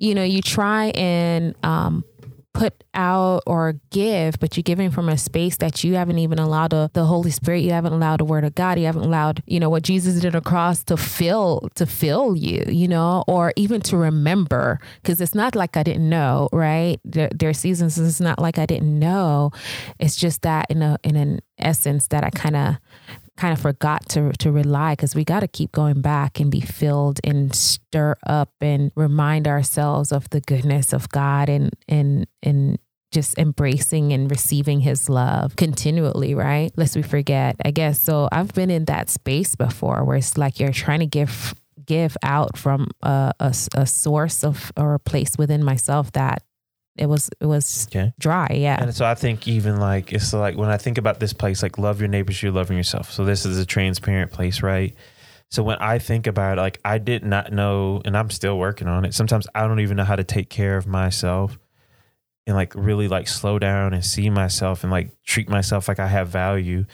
you 0.00 0.14
know, 0.14 0.24
you 0.24 0.42
try 0.42 0.86
and 0.96 1.54
um, 1.64 2.04
put 2.52 2.84
out 2.94 3.42
or 3.46 3.74
give, 3.90 4.38
but 4.38 4.56
you're 4.56 4.62
giving 4.62 4.90
from 4.90 5.08
a 5.08 5.16
space 5.16 5.56
that 5.56 5.82
you 5.82 5.94
haven't 5.94 6.18
even 6.18 6.38
allowed 6.38 6.70
the, 6.70 6.90
the 6.92 7.04
Holy 7.04 7.30
Spirit, 7.30 7.60
you 7.60 7.70
haven't 7.70 7.92
allowed 7.92 8.20
the 8.20 8.24
Word 8.24 8.44
of 8.44 8.54
God, 8.54 8.78
you 8.78 8.86
haven't 8.86 9.04
allowed, 9.04 9.42
you 9.46 9.58
know, 9.58 9.70
what 9.70 9.82
Jesus 9.82 10.20
did 10.20 10.34
on 10.34 10.42
the 10.42 10.48
cross 10.48 10.84
to 10.84 10.96
fill 10.96 11.68
to 11.74 11.86
fill 11.86 12.36
you, 12.36 12.64
you 12.68 12.88
know, 12.88 13.24
or 13.26 13.52
even 13.56 13.80
to 13.82 13.96
remember, 13.96 14.80
because 15.02 15.20
it's 15.20 15.34
not 15.34 15.54
like 15.54 15.76
I 15.76 15.82
didn't 15.82 16.08
know, 16.08 16.48
right? 16.52 17.00
There, 17.04 17.30
there 17.34 17.48
are 17.48 17.54
seasons 17.54 17.98
it's 17.98 18.20
not 18.20 18.38
like 18.38 18.58
I 18.58 18.66
didn't 18.66 18.98
know. 18.98 19.50
It's 19.98 20.16
just 20.16 20.42
that 20.42 20.66
in 20.68 20.82
a 20.82 20.98
in 21.02 21.16
an 21.16 21.40
essence 21.58 22.08
that 22.08 22.24
I 22.24 22.30
kind 22.30 22.56
of 22.56 22.76
kind 23.36 23.52
of 23.52 23.60
forgot 23.60 24.08
to 24.10 24.32
to 24.38 24.52
rely 24.52 24.92
because 24.92 25.14
we 25.14 25.24
got 25.24 25.40
to 25.40 25.48
keep 25.48 25.72
going 25.72 26.00
back 26.00 26.38
and 26.38 26.50
be 26.50 26.60
filled 26.60 27.18
and 27.24 27.54
stir 27.54 28.14
up 28.26 28.50
and 28.60 28.92
remind 28.94 29.48
ourselves 29.48 30.12
of 30.12 30.28
the 30.30 30.40
goodness 30.40 30.92
of 30.92 31.08
God 31.08 31.48
and 31.48 31.70
and 31.88 32.26
and 32.42 32.78
just 33.10 33.38
embracing 33.38 34.12
and 34.12 34.30
receiving 34.30 34.80
his 34.80 35.08
love 35.08 35.54
continually, 35.56 36.34
right? 36.34 36.72
Lest 36.76 36.96
we 36.96 37.02
forget. 37.02 37.56
I 37.64 37.70
guess 37.70 38.00
so 38.00 38.28
I've 38.32 38.52
been 38.54 38.70
in 38.70 38.86
that 38.86 39.10
space 39.10 39.54
before 39.54 40.04
where 40.04 40.16
it's 40.16 40.38
like 40.38 40.58
you're 40.58 40.72
trying 40.72 41.00
to 41.00 41.06
give 41.06 41.54
give 41.84 42.16
out 42.22 42.56
from 42.56 42.88
a, 43.02 43.32
a, 43.40 43.54
a 43.74 43.86
source 43.86 44.44
of 44.44 44.72
or 44.76 44.94
a 44.94 44.98
place 44.98 45.36
within 45.36 45.64
myself 45.64 46.12
that 46.12 46.42
it 46.96 47.06
was 47.06 47.30
it 47.40 47.46
was 47.46 47.86
Okay. 47.90 48.12
dry. 48.18 48.48
Yeah. 48.52 48.80
And 48.82 48.94
so 48.94 49.04
I 49.06 49.14
think 49.14 49.48
even 49.48 49.78
like 49.78 50.12
it's 50.12 50.32
like 50.32 50.56
when 50.56 50.68
I 50.68 50.76
think 50.76 50.98
about 50.98 51.20
this 51.20 51.32
place, 51.32 51.62
like 51.62 51.78
love 51.78 52.00
your 52.00 52.08
neighbors, 52.08 52.42
you're 52.42 52.52
loving 52.52 52.76
yourself. 52.76 53.10
So 53.10 53.24
this 53.24 53.46
is 53.46 53.58
a 53.58 53.66
transparent 53.66 54.30
place, 54.32 54.62
right? 54.62 54.94
So 55.50 55.62
when 55.62 55.76
I 55.80 55.98
think 55.98 56.26
about 56.26 56.58
it, 56.58 56.60
like 56.60 56.80
I 56.84 56.98
did 56.98 57.24
not 57.24 57.52
know, 57.52 58.00
and 58.04 58.16
I'm 58.16 58.30
still 58.30 58.58
working 58.58 58.88
on 58.88 59.04
it. 59.04 59.14
Sometimes 59.14 59.46
I 59.54 59.66
don't 59.66 59.80
even 59.80 59.96
know 59.96 60.04
how 60.04 60.16
to 60.16 60.24
take 60.24 60.48
care 60.48 60.76
of 60.76 60.86
myself 60.86 61.58
and 62.46 62.56
like 62.56 62.74
really 62.74 63.06
like 63.08 63.28
slow 63.28 63.58
down 63.58 63.92
and 63.94 64.04
see 64.04 64.28
myself 64.30 64.82
and 64.82 64.90
like 64.90 65.10
treat 65.24 65.48
myself 65.48 65.88
like 65.88 65.98
I 65.98 66.06
have 66.08 66.28
value. 66.28 66.84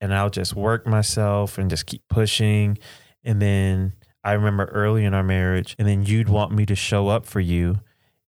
And 0.00 0.14
I'll 0.14 0.30
just 0.30 0.54
work 0.54 0.86
myself 0.86 1.58
and 1.58 1.68
just 1.68 1.86
keep 1.86 2.02
pushing. 2.08 2.78
And 3.24 3.42
then 3.42 3.94
I 4.22 4.32
remember 4.34 4.66
early 4.66 5.04
in 5.04 5.12
our 5.14 5.24
marriage, 5.24 5.74
and 5.78 5.88
then 5.88 6.04
you'd 6.04 6.28
want 6.28 6.52
me 6.52 6.66
to 6.66 6.76
show 6.76 7.08
up 7.08 7.26
for 7.26 7.40
you. 7.40 7.80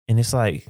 And 0.08 0.18
it's 0.18 0.32
like, 0.32 0.66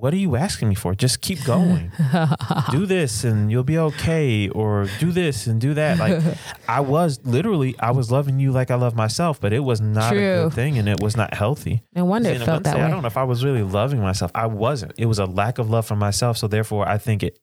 what 0.00 0.12
are 0.14 0.18
you 0.18 0.36
asking 0.36 0.68
me 0.68 0.74
for? 0.74 0.94
Just 0.94 1.20
keep 1.20 1.44
going. 1.44 1.92
do 2.70 2.86
this 2.86 3.24
and 3.24 3.50
you'll 3.50 3.62
be 3.64 3.78
okay. 3.78 4.48
Or 4.48 4.88
do 4.98 5.12
this 5.12 5.46
and 5.46 5.60
do 5.60 5.74
that. 5.74 5.98
Like 5.98 6.22
I 6.68 6.80
was 6.80 7.20
literally, 7.24 7.74
I 7.78 7.90
was 7.92 8.10
loving 8.10 8.40
you 8.40 8.52
like 8.52 8.70
I 8.70 8.76
love 8.76 8.94
myself, 8.94 9.40
but 9.40 9.52
it 9.52 9.60
was 9.60 9.80
not 9.80 10.12
a 10.12 10.16
good 10.16 10.52
thing 10.54 10.78
and 10.78 10.88
it 10.88 11.00
was 11.00 11.16
not 11.16 11.34
healthy. 11.34 11.82
no 11.94 12.04
wonder 12.04 12.30
And 12.30 12.42
it 12.42 12.46
felt 12.46 12.64
that 12.64 12.74
say- 12.76 12.82
I 12.82 12.88
don't 12.88 13.02
know 13.02 13.06
if 13.06 13.16
I 13.16 13.24
was 13.24 13.44
really 13.44 13.62
loving 13.62 14.00
myself. 14.00 14.30
I 14.34 14.46
wasn't. 14.46 14.92
It 14.96 15.06
was 15.06 15.18
a 15.18 15.26
lack 15.26 15.58
of 15.58 15.68
love 15.70 15.86
for 15.86 15.96
myself. 15.96 16.38
So 16.38 16.48
therefore, 16.48 16.88
I 16.88 16.98
think 16.98 17.22
it 17.22 17.38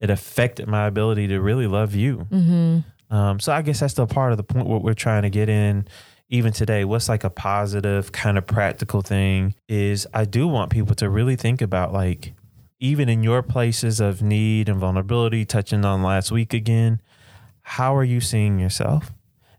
it 0.00 0.10
affected 0.10 0.66
my 0.66 0.86
ability 0.86 1.28
to 1.28 1.40
really 1.40 1.66
love 1.66 1.94
you. 1.94 2.26
Mm-hmm. 2.30 3.14
Um, 3.14 3.38
so 3.38 3.52
I 3.52 3.62
guess 3.62 3.80
that's 3.80 3.92
still 3.92 4.06
part 4.06 4.32
of 4.32 4.36
the 4.38 4.42
point 4.44 4.66
what 4.66 4.82
we're 4.82 4.94
trying 4.94 5.22
to 5.22 5.30
get 5.30 5.48
in 5.48 5.86
even 6.28 6.52
today. 6.52 6.84
What's 6.84 7.08
like 7.08 7.24
a 7.24 7.30
positive 7.30 8.12
kind 8.12 8.38
of 8.38 8.46
practical 8.46 9.02
thing 9.02 9.54
is 9.68 10.06
I 10.12 10.24
do 10.24 10.48
want 10.48 10.70
people 10.70 10.94
to 10.96 11.08
really 11.08 11.36
think 11.36 11.62
about 11.62 11.92
like 11.92 12.34
even 12.78 13.08
in 13.08 13.22
your 13.22 13.42
places 13.42 14.00
of 14.00 14.22
need 14.22 14.68
and 14.68 14.78
vulnerability, 14.78 15.44
touching 15.44 15.84
on 15.84 16.02
last 16.02 16.30
week 16.30 16.52
again, 16.52 17.00
how 17.62 17.96
are 17.96 18.04
you 18.04 18.20
seeing 18.20 18.58
yourself? 18.58 19.12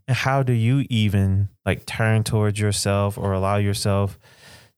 And 0.06 0.16
how 0.16 0.42
do 0.42 0.52
you 0.52 0.86
even 0.88 1.48
like 1.66 1.84
turn 1.84 2.24
towards 2.24 2.58
yourself 2.58 3.18
or 3.18 3.32
allow 3.32 3.56
yourself 3.56 4.18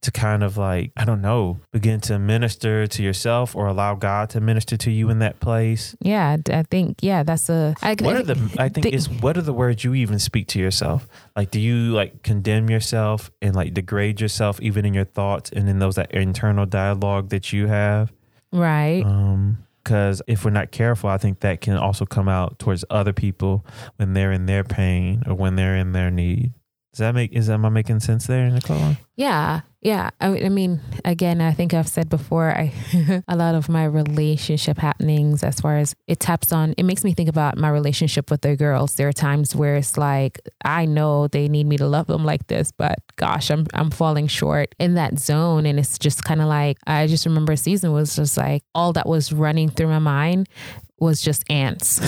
to 0.02 0.10
kind 0.10 0.42
of 0.42 0.56
like, 0.56 0.92
I 0.96 1.04
don't 1.04 1.20
know, 1.20 1.58
begin 1.72 2.00
to 2.02 2.18
minister 2.18 2.86
to 2.86 3.02
yourself 3.02 3.54
or 3.54 3.66
allow 3.66 3.94
God 3.94 4.30
to 4.30 4.40
minister 4.40 4.76
to 4.78 4.90
you 4.90 5.10
in 5.10 5.18
that 5.18 5.40
place? 5.40 5.94
Yeah, 6.00 6.38
I 6.50 6.62
think 6.62 6.98
yeah, 7.02 7.22
that's 7.22 7.48
a. 7.50 7.74
I, 7.82 7.96
What 8.00 8.16
are 8.16 8.22
the 8.22 8.38
I 8.58 8.68
think 8.70 8.84
the- 8.84 8.94
is 8.94 9.08
what 9.10 9.36
are 9.36 9.42
the 9.42 9.52
words 9.52 9.84
you 9.84 9.94
even 9.94 10.18
speak 10.18 10.48
to 10.48 10.58
yourself? 10.58 11.06
Like 11.36 11.50
do 11.50 11.60
you 11.60 11.92
like 11.92 12.22
condemn 12.22 12.70
yourself 12.70 13.30
and 13.42 13.54
like 13.54 13.74
degrade 13.74 14.20
yourself 14.20 14.58
even 14.62 14.84
in 14.86 14.94
your 14.94 15.04
thoughts 15.04 15.50
and 15.50 15.68
in 15.68 15.78
those 15.80 15.96
that 15.96 16.12
internal 16.12 16.66
dialogue 16.66 17.28
that 17.30 17.52
you 17.52 17.66
have? 17.66 18.10
right? 18.52 19.02
Um 19.04 19.58
because 19.82 20.20
if 20.26 20.44
we're 20.44 20.50
not 20.50 20.70
careful, 20.72 21.08
I 21.08 21.16
think 21.16 21.40
that 21.40 21.62
can 21.62 21.74
also 21.76 22.04
come 22.04 22.28
out 22.28 22.58
towards 22.58 22.84
other 22.90 23.14
people 23.14 23.64
when 23.96 24.12
they're 24.12 24.30
in 24.30 24.44
their 24.44 24.62
pain 24.62 25.22
or 25.26 25.34
when 25.34 25.56
they're 25.56 25.74
in 25.76 25.92
their 25.92 26.10
need. 26.10 26.52
Does 26.92 26.98
that 26.98 27.14
make 27.14 27.32
is 27.32 27.48
am 27.48 27.64
I 27.64 27.68
making 27.68 28.00
sense 28.00 28.26
there, 28.26 28.50
Nicole? 28.50 28.96
Yeah, 29.14 29.60
yeah. 29.80 30.10
I, 30.20 30.26
I 30.40 30.48
mean, 30.48 30.80
again, 31.04 31.40
I 31.40 31.52
think 31.52 31.72
I've 31.72 31.86
said 31.86 32.08
before, 32.08 32.50
I 32.50 32.72
a 33.28 33.36
lot 33.36 33.54
of 33.54 33.68
my 33.68 33.84
relationship 33.84 34.76
happenings, 34.78 35.44
as 35.44 35.60
far 35.60 35.76
as 35.76 35.94
it 36.08 36.18
taps 36.18 36.52
on, 36.52 36.74
it 36.76 36.82
makes 36.82 37.04
me 37.04 37.14
think 37.14 37.28
about 37.28 37.56
my 37.56 37.68
relationship 37.68 38.28
with 38.28 38.40
the 38.40 38.56
girls. 38.56 38.96
There 38.96 39.06
are 39.06 39.12
times 39.12 39.54
where 39.54 39.76
it's 39.76 39.96
like 39.96 40.40
I 40.64 40.84
know 40.84 41.28
they 41.28 41.46
need 41.46 41.66
me 41.68 41.76
to 41.76 41.86
love 41.86 42.08
them 42.08 42.24
like 42.24 42.48
this, 42.48 42.72
but 42.72 42.98
gosh, 43.14 43.50
I'm 43.50 43.66
I'm 43.72 43.92
falling 43.92 44.26
short 44.26 44.74
in 44.80 44.94
that 44.94 45.20
zone, 45.20 45.66
and 45.66 45.78
it's 45.78 45.96
just 45.96 46.24
kind 46.24 46.40
of 46.40 46.48
like 46.48 46.78
I 46.88 47.06
just 47.06 47.24
remember 47.24 47.52
a 47.52 47.56
season 47.56 47.92
was 47.92 48.16
just 48.16 48.36
like 48.36 48.64
all 48.74 48.92
that 48.94 49.06
was 49.06 49.32
running 49.32 49.68
through 49.68 49.88
my 49.88 50.00
mind 50.00 50.48
was 51.00 51.22
just 51.22 51.42
ants, 51.50 52.00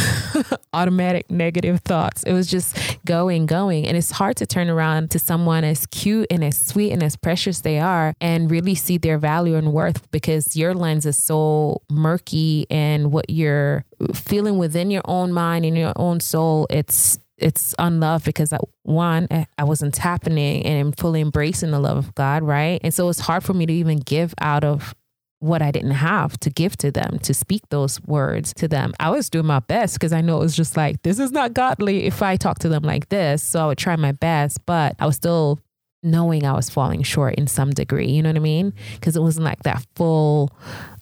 automatic 0.73 1.31
negative 1.31 1.81
thoughts. 1.81 2.23
It 2.23 2.33
was 2.33 2.47
just 2.47 2.77
going, 3.05 3.47
going. 3.47 3.87
And 3.87 3.97
it's 3.97 4.11
hard 4.11 4.37
to 4.37 4.47
turn 4.47 4.69
around 4.69 5.11
to 5.13 5.19
someone 5.19 5.65
as 5.65 5.87
cute 5.87 6.27
and 6.31 6.45
as 6.45 6.59
sweet 6.59 6.93
and 6.93 7.03
as 7.03 7.17
precious 7.17 7.61
they 7.63 7.79
are 7.81 8.15
and 8.21 8.51
really 8.51 8.75
see 8.75 8.99
their 8.99 9.19
value 9.19 9.57
and 9.57 9.73
worth 9.73 10.11
because 10.11 10.55
your 10.57 10.75
lens 10.75 11.07
is 11.07 11.17
so 11.23 11.81
murky 11.91 12.67
and 12.71 13.11
what 13.13 13.31
you're 13.31 13.85
feeling 14.15 14.59
within 14.59 14.91
your 14.91 15.03
own 15.07 15.33
mind 15.33 15.65
and 15.65 15.77
your 15.77 15.93
own 15.97 16.21
soul, 16.21 16.67
it's 16.71 17.19
it's 17.39 17.75
unloved 17.81 18.25
because 18.25 18.53
I, 18.53 18.59
one, 18.85 19.27
I- 19.29 19.47
I 19.59 19.65
wasn't 19.65 19.97
happening 19.97 20.65
and 20.65 20.79
I'm 20.79 20.93
fully 20.93 21.21
embracing 21.21 21.73
the 21.73 21.81
love 21.81 21.97
of 21.97 22.15
God, 22.15 22.45
right? 22.45 22.81
And 22.85 22.95
so 22.95 23.09
it's 23.09 23.19
hard 23.19 23.43
for 23.43 23.53
me 23.53 23.67
to 23.67 23.73
even 23.73 23.99
give 23.99 24.33
out 24.41 24.63
of 24.63 24.95
what 25.43 25.61
I 25.61 25.73
didn't 25.73 25.91
have 25.91 26.39
to 26.39 26.51
give 26.51 26.77
to 26.79 26.93
them, 26.93 27.19
to 27.25 27.35
speak 27.35 27.69
those 27.69 28.01
words 28.03 28.55
to 28.55 28.69
them. 28.69 28.95
I 29.01 29.11
was 29.11 29.29
doing 29.29 29.47
my 29.47 29.59
best 29.59 29.95
because 29.95 30.13
I 30.13 30.21
know 30.21 30.37
it 30.37 30.41
was 30.41 30.57
just 30.57 30.77
like, 30.77 31.03
this 31.03 31.19
is 31.19 31.33
not 31.33 31.53
godly 31.53 32.05
if 32.05 32.23
I 32.23 32.37
talk 32.37 32.61
to 32.61 32.69
them 32.69 32.85
like 32.85 33.09
this. 33.09 33.43
So 33.43 33.65
I 33.65 33.67
would 33.67 33.79
try 33.79 33.97
my 33.97 34.13
best, 34.13 34.65
but 34.67 34.95
I 35.01 35.07
was 35.07 35.17
still 35.17 35.59
knowing 36.05 36.47
I 36.47 36.53
was 36.53 36.71
falling 36.71 37.03
short 37.03 37.35
in 37.35 37.49
some 37.49 37.71
degree. 37.71 38.09
You 38.09 38.23
know 38.23 38.29
what 38.29 38.37
I 38.37 38.41
mean? 38.41 38.73
Because 38.95 39.17
it 39.17 39.21
wasn't 39.21 39.45
like 39.45 39.65
that 39.65 39.85
full, 39.97 40.51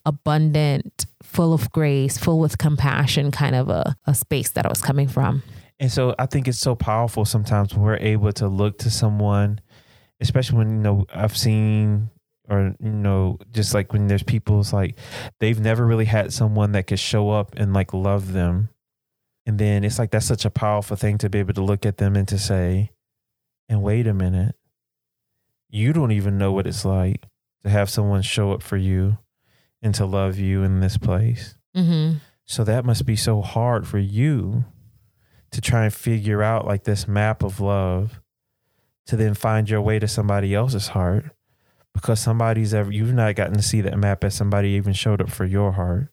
abundant, 0.06 1.04
full 1.22 1.52
of 1.52 1.70
grace, 1.70 2.16
full 2.16 2.38
with 2.38 2.56
compassion 2.56 3.30
kind 3.30 3.54
of 3.54 3.68
a, 3.68 3.94
a 4.06 4.14
space 4.14 4.50
that 4.52 4.64
I 4.64 4.70
was 4.70 4.80
coming 4.80 5.06
from. 5.06 5.42
And 5.78 5.92
so 5.92 6.14
I 6.18 6.24
think 6.24 6.48
it's 6.48 6.58
so 6.58 6.74
powerful 6.74 7.26
sometimes 7.26 7.74
when 7.74 7.82
we're 7.82 7.96
able 7.96 8.32
to 8.32 8.48
look 8.48 8.78
to 8.78 8.90
someone, 8.90 9.60
especially 10.18 10.56
when, 10.56 10.70
you 10.70 10.82
know, 10.82 11.04
I've 11.14 11.36
seen 11.36 12.08
or, 12.50 12.74
you 12.80 12.90
know, 12.90 13.38
just 13.52 13.72
like 13.72 13.92
when 13.92 14.08
there's 14.08 14.24
people, 14.24 14.60
it's 14.60 14.72
like 14.72 14.98
they've 15.38 15.60
never 15.60 15.86
really 15.86 16.04
had 16.04 16.32
someone 16.32 16.72
that 16.72 16.88
could 16.88 16.98
show 16.98 17.30
up 17.30 17.54
and 17.56 17.72
like 17.72 17.94
love 17.94 18.32
them. 18.32 18.68
And 19.46 19.58
then 19.58 19.84
it's 19.84 19.98
like 19.98 20.10
that's 20.10 20.26
such 20.26 20.44
a 20.44 20.50
powerful 20.50 20.96
thing 20.96 21.16
to 21.18 21.30
be 21.30 21.38
able 21.38 21.54
to 21.54 21.62
look 21.62 21.86
at 21.86 21.98
them 21.98 22.16
and 22.16 22.26
to 22.28 22.38
say, 22.38 22.90
and 23.68 23.82
wait 23.82 24.06
a 24.06 24.14
minute, 24.14 24.56
you 25.68 25.92
don't 25.92 26.10
even 26.10 26.38
know 26.38 26.50
what 26.50 26.66
it's 26.66 26.84
like 26.84 27.24
to 27.62 27.70
have 27.70 27.88
someone 27.88 28.22
show 28.22 28.52
up 28.52 28.62
for 28.62 28.76
you 28.76 29.18
and 29.80 29.94
to 29.94 30.04
love 30.04 30.38
you 30.38 30.64
in 30.64 30.80
this 30.80 30.98
place. 30.98 31.54
Mm-hmm. 31.76 32.18
So 32.44 32.64
that 32.64 32.84
must 32.84 33.06
be 33.06 33.14
so 33.14 33.42
hard 33.42 33.86
for 33.86 33.98
you 33.98 34.64
to 35.52 35.60
try 35.60 35.84
and 35.84 35.94
figure 35.94 36.42
out 36.42 36.66
like 36.66 36.82
this 36.82 37.06
map 37.06 37.44
of 37.44 37.60
love 37.60 38.20
to 39.06 39.16
then 39.16 39.34
find 39.34 39.70
your 39.70 39.80
way 39.80 40.00
to 40.00 40.08
somebody 40.08 40.54
else's 40.54 40.88
heart 40.88 41.26
because 42.00 42.20
somebody's 42.20 42.72
ever 42.74 42.90
you've 42.90 43.12
not 43.14 43.34
gotten 43.34 43.54
to 43.54 43.62
see 43.62 43.80
that 43.82 43.98
map 43.98 44.24
as 44.24 44.34
somebody 44.34 44.70
even 44.70 44.92
showed 44.92 45.20
up 45.20 45.30
for 45.30 45.44
your 45.44 45.72
heart. 45.72 46.08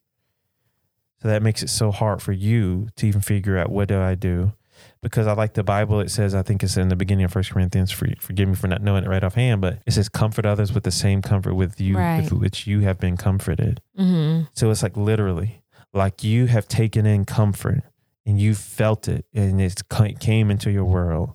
So 1.21 1.27
that 1.29 1.41
makes 1.41 1.63
it 1.63 1.69
so 1.69 1.91
hard 1.91 2.21
for 2.21 2.31
you 2.31 2.89
to 2.97 3.07
even 3.07 3.21
figure 3.21 3.57
out 3.57 3.71
what 3.71 3.87
do 3.87 3.99
I 3.99 4.15
do? 4.15 4.53
Because 5.01 5.25
I 5.25 5.33
like 5.33 5.53
the 5.55 5.63
Bible, 5.63 5.99
it 5.99 6.11
says, 6.11 6.35
I 6.35 6.43
think 6.43 6.61
it's 6.61 6.77
in 6.77 6.89
the 6.89 6.95
beginning 6.95 7.25
of 7.25 7.31
First 7.31 7.51
Corinthians, 7.51 7.91
for, 7.91 8.07
forgive 8.19 8.47
me 8.47 8.53
for 8.55 8.67
not 8.67 8.83
knowing 8.83 9.03
it 9.03 9.09
right 9.09 9.23
offhand, 9.23 9.59
but 9.61 9.79
it 9.87 9.93
says, 9.93 10.07
comfort 10.09 10.45
others 10.45 10.71
with 10.71 10.83
the 10.83 10.91
same 10.91 11.23
comfort 11.23 11.55
with 11.55 11.81
you, 11.81 11.97
Right. 11.97 12.21
with 12.21 12.33
which 12.33 12.67
you 12.67 12.81
have 12.81 12.99
been 12.99 13.17
comforted. 13.17 13.81
Mm-hmm. 13.97 14.43
So 14.53 14.69
it's 14.69 14.83
like 14.83 14.95
literally, 14.95 15.63
like 15.93 16.23
you 16.23 16.45
have 16.45 16.67
taken 16.67 17.07
in 17.07 17.25
comfort 17.25 17.81
and 18.25 18.39
you 18.39 18.53
felt 18.53 19.07
it 19.07 19.25
and 19.33 19.59
it 19.59 19.81
came 20.19 20.51
into 20.51 20.69
your 20.69 20.85
world. 20.85 21.31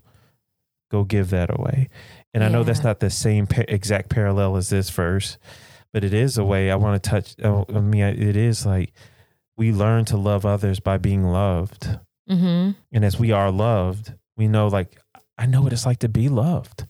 Go 0.92 1.02
give 1.02 1.30
that 1.30 1.50
away. 1.50 1.88
And 2.34 2.42
I 2.42 2.48
know 2.48 2.64
that's 2.64 2.82
not 2.82 3.00
the 3.00 3.10
same 3.10 3.46
pa- 3.46 3.64
exact 3.68 4.08
parallel 4.08 4.56
as 4.56 4.70
this 4.70 4.88
verse, 4.88 5.36
but 5.92 6.02
it 6.02 6.14
is 6.14 6.38
a 6.38 6.44
way 6.44 6.70
I 6.70 6.76
want 6.76 7.02
to 7.02 7.10
touch. 7.10 7.34
uh, 7.42 7.64
I 7.68 7.80
mean, 7.80 8.02
it 8.02 8.36
is 8.36 8.64
like 8.64 8.92
we 9.56 9.72
learn 9.72 10.04
to 10.06 10.16
love 10.16 10.46
others 10.46 10.80
by 10.80 10.96
being 10.96 11.24
loved. 11.24 11.98
Mm-hmm. 12.30 12.70
And 12.92 13.04
as 13.04 13.18
we 13.18 13.32
are 13.32 13.50
loved, 13.50 14.14
we 14.36 14.48
know 14.48 14.68
like 14.68 14.98
I 15.36 15.46
know 15.46 15.62
what 15.62 15.72
it's 15.72 15.86
like 15.86 15.98
to 15.98 16.08
be 16.08 16.28
loved. 16.28 16.86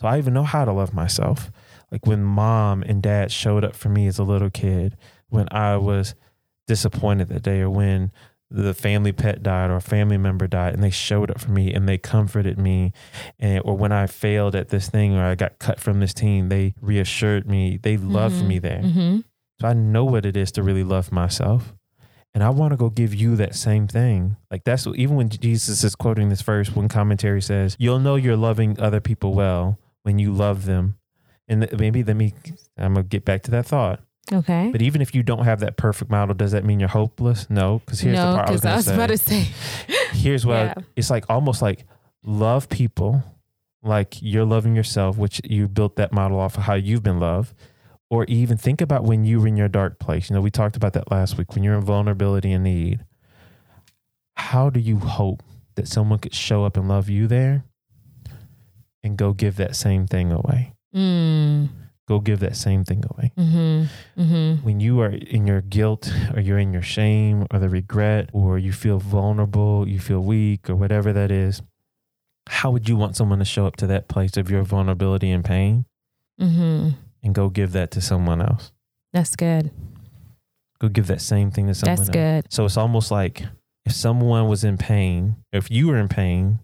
So 0.00 0.08
I 0.08 0.18
even 0.18 0.34
know 0.34 0.42
how 0.42 0.64
to 0.64 0.72
love 0.72 0.92
myself. 0.92 1.50
Like 1.90 2.06
when 2.06 2.24
mom 2.24 2.82
and 2.82 3.02
dad 3.02 3.30
showed 3.30 3.64
up 3.64 3.76
for 3.76 3.88
me 3.88 4.06
as 4.06 4.18
a 4.18 4.24
little 4.24 4.50
kid, 4.50 4.96
when 5.28 5.46
I 5.52 5.76
was 5.76 6.14
disappointed 6.66 7.28
that 7.28 7.42
day, 7.42 7.60
or 7.60 7.70
when 7.70 8.10
the 8.54 8.74
family 8.74 9.12
pet 9.12 9.42
died 9.42 9.70
or 9.70 9.76
a 9.76 9.80
family 9.80 10.18
member 10.18 10.46
died, 10.46 10.74
and 10.74 10.82
they 10.82 10.90
showed 10.90 11.30
up 11.30 11.40
for 11.40 11.50
me 11.50 11.72
and 11.72 11.88
they 11.88 11.98
comforted 11.98 12.58
me, 12.58 12.92
and 13.38 13.62
or 13.64 13.76
when 13.76 13.92
I 13.92 14.06
failed 14.06 14.54
at 14.54 14.68
this 14.68 14.88
thing 14.88 15.14
or 15.16 15.24
I 15.24 15.34
got 15.34 15.58
cut 15.58 15.80
from 15.80 16.00
this 16.00 16.12
team, 16.14 16.48
they 16.48 16.74
reassured 16.80 17.48
me. 17.48 17.78
They 17.82 17.96
loved 17.96 18.42
Mhm. 18.42 18.46
me 18.46 18.58
there. 18.58 18.82
Mm-hmm. 18.82 19.18
So 19.60 19.68
I 19.68 19.72
know 19.74 20.04
what 20.04 20.26
it 20.26 20.36
is 20.36 20.52
to 20.52 20.62
really 20.62 20.84
love 20.84 21.12
myself. 21.12 21.72
And 22.34 22.42
I 22.42 22.48
want 22.48 22.72
to 22.72 22.76
go 22.78 22.88
give 22.88 23.14
you 23.14 23.36
that 23.36 23.54
same 23.54 23.86
thing. 23.86 24.36
Like 24.50 24.64
that's 24.64 24.86
what, 24.86 24.96
even 24.96 25.16
when 25.16 25.28
Jesus 25.28 25.84
is 25.84 25.94
quoting 25.94 26.30
this 26.30 26.40
verse, 26.42 26.74
one 26.74 26.88
commentary 26.88 27.42
says, 27.42 27.76
You'll 27.78 27.98
know 28.00 28.16
you're 28.16 28.36
loving 28.38 28.80
other 28.80 29.00
people 29.00 29.34
well 29.34 29.78
when 30.02 30.18
you 30.18 30.32
love 30.32 30.64
them. 30.64 30.96
And 31.46 31.68
maybe 31.78 32.02
let 32.02 32.16
me, 32.16 32.32
I'm 32.78 32.94
going 32.94 33.04
to 33.04 33.08
get 33.08 33.24
back 33.26 33.42
to 33.42 33.50
that 33.50 33.66
thought. 33.66 34.00
Okay. 34.32 34.70
But 34.70 34.82
even 34.82 35.00
if 35.02 35.14
you 35.14 35.22
don't 35.22 35.44
have 35.44 35.60
that 35.60 35.76
perfect 35.76 36.10
model, 36.10 36.34
does 36.34 36.52
that 36.52 36.64
mean 36.64 36.78
you're 36.78 36.88
hopeless? 36.88 37.48
No, 37.50 37.80
because 37.80 38.00
here's 38.00 38.16
the 38.18 38.30
no, 38.30 38.36
part 38.36 38.48
I 38.48 38.52
was 38.52 38.64
I 38.64 38.76
was 38.76 38.84
to 38.86 38.94
about 38.94 39.08
to 39.08 39.18
say. 39.18 39.48
Here's 40.12 40.46
what 40.46 40.54
Yeah. 40.56 40.74
it's 40.96 41.10
like 41.10 41.28
almost 41.28 41.60
like 41.60 41.84
love 42.24 42.68
people 42.68 43.22
like 43.82 44.22
you're 44.22 44.44
loving 44.44 44.76
yourself, 44.76 45.18
which 45.18 45.40
you 45.44 45.66
built 45.66 45.96
that 45.96 46.12
model 46.12 46.38
off 46.38 46.56
of 46.56 46.64
how 46.64 46.74
you've 46.74 47.02
been 47.02 47.18
loved. 47.18 47.54
Or 48.10 48.24
even 48.26 48.58
think 48.58 48.82
about 48.82 49.04
when 49.04 49.24
you 49.24 49.40
were 49.40 49.48
in 49.48 49.56
your 49.56 49.68
dark 49.68 49.98
place. 49.98 50.28
You 50.28 50.34
know, 50.36 50.42
we 50.42 50.50
talked 50.50 50.76
about 50.76 50.92
that 50.92 51.10
last 51.10 51.38
week. 51.38 51.54
When 51.54 51.64
you're 51.64 51.74
in 51.74 51.80
vulnerability 51.82 52.52
and 52.52 52.62
need, 52.62 53.06
how 54.36 54.68
do 54.68 54.80
you 54.80 54.98
hope 54.98 55.42
that 55.76 55.88
someone 55.88 56.18
could 56.18 56.34
show 56.34 56.64
up 56.64 56.76
and 56.76 56.86
love 56.88 57.08
you 57.08 57.26
there 57.26 57.64
and 59.02 59.16
go 59.16 59.32
give 59.32 59.56
that 59.56 59.74
same 59.74 60.06
thing 60.06 60.30
away? 60.30 60.74
Mm. 60.94 61.70
Go 62.08 62.18
give 62.18 62.40
that 62.40 62.56
same 62.56 62.84
thing 62.84 63.04
away. 63.10 63.32
Mm-hmm. 63.38 64.20
Mm-hmm. 64.22 64.64
When 64.66 64.80
you 64.80 65.00
are 65.00 65.10
in 65.10 65.46
your 65.46 65.60
guilt 65.60 66.12
or 66.34 66.40
you're 66.40 66.58
in 66.58 66.72
your 66.72 66.82
shame 66.82 67.46
or 67.52 67.58
the 67.60 67.68
regret 67.68 68.28
or 68.32 68.58
you 68.58 68.72
feel 68.72 68.98
vulnerable, 68.98 69.88
you 69.88 70.00
feel 70.00 70.20
weak 70.20 70.68
or 70.68 70.74
whatever 70.74 71.12
that 71.12 71.30
is, 71.30 71.62
how 72.48 72.72
would 72.72 72.88
you 72.88 72.96
want 72.96 73.16
someone 73.16 73.38
to 73.38 73.44
show 73.44 73.66
up 73.66 73.76
to 73.76 73.86
that 73.86 74.08
place 74.08 74.36
of 74.36 74.50
your 74.50 74.62
vulnerability 74.64 75.30
and 75.30 75.44
pain 75.44 75.84
Mm-hmm. 76.40 76.88
and 77.22 77.34
go 77.34 77.48
give 77.50 77.70
that 77.72 77.92
to 77.92 78.00
someone 78.00 78.40
else? 78.42 78.72
That's 79.12 79.36
good. 79.36 79.70
Go 80.80 80.88
give 80.88 81.06
that 81.06 81.20
same 81.20 81.52
thing 81.52 81.68
to 81.68 81.74
someone 81.74 81.96
That's 81.98 82.08
else. 82.08 82.14
good. 82.42 82.52
So 82.52 82.64
it's 82.64 82.76
almost 82.76 83.12
like 83.12 83.44
if 83.84 83.92
someone 83.92 84.48
was 84.48 84.64
in 84.64 84.76
pain, 84.76 85.36
if 85.52 85.70
you 85.70 85.86
were 85.86 85.98
in 85.98 86.08
pain 86.08 86.58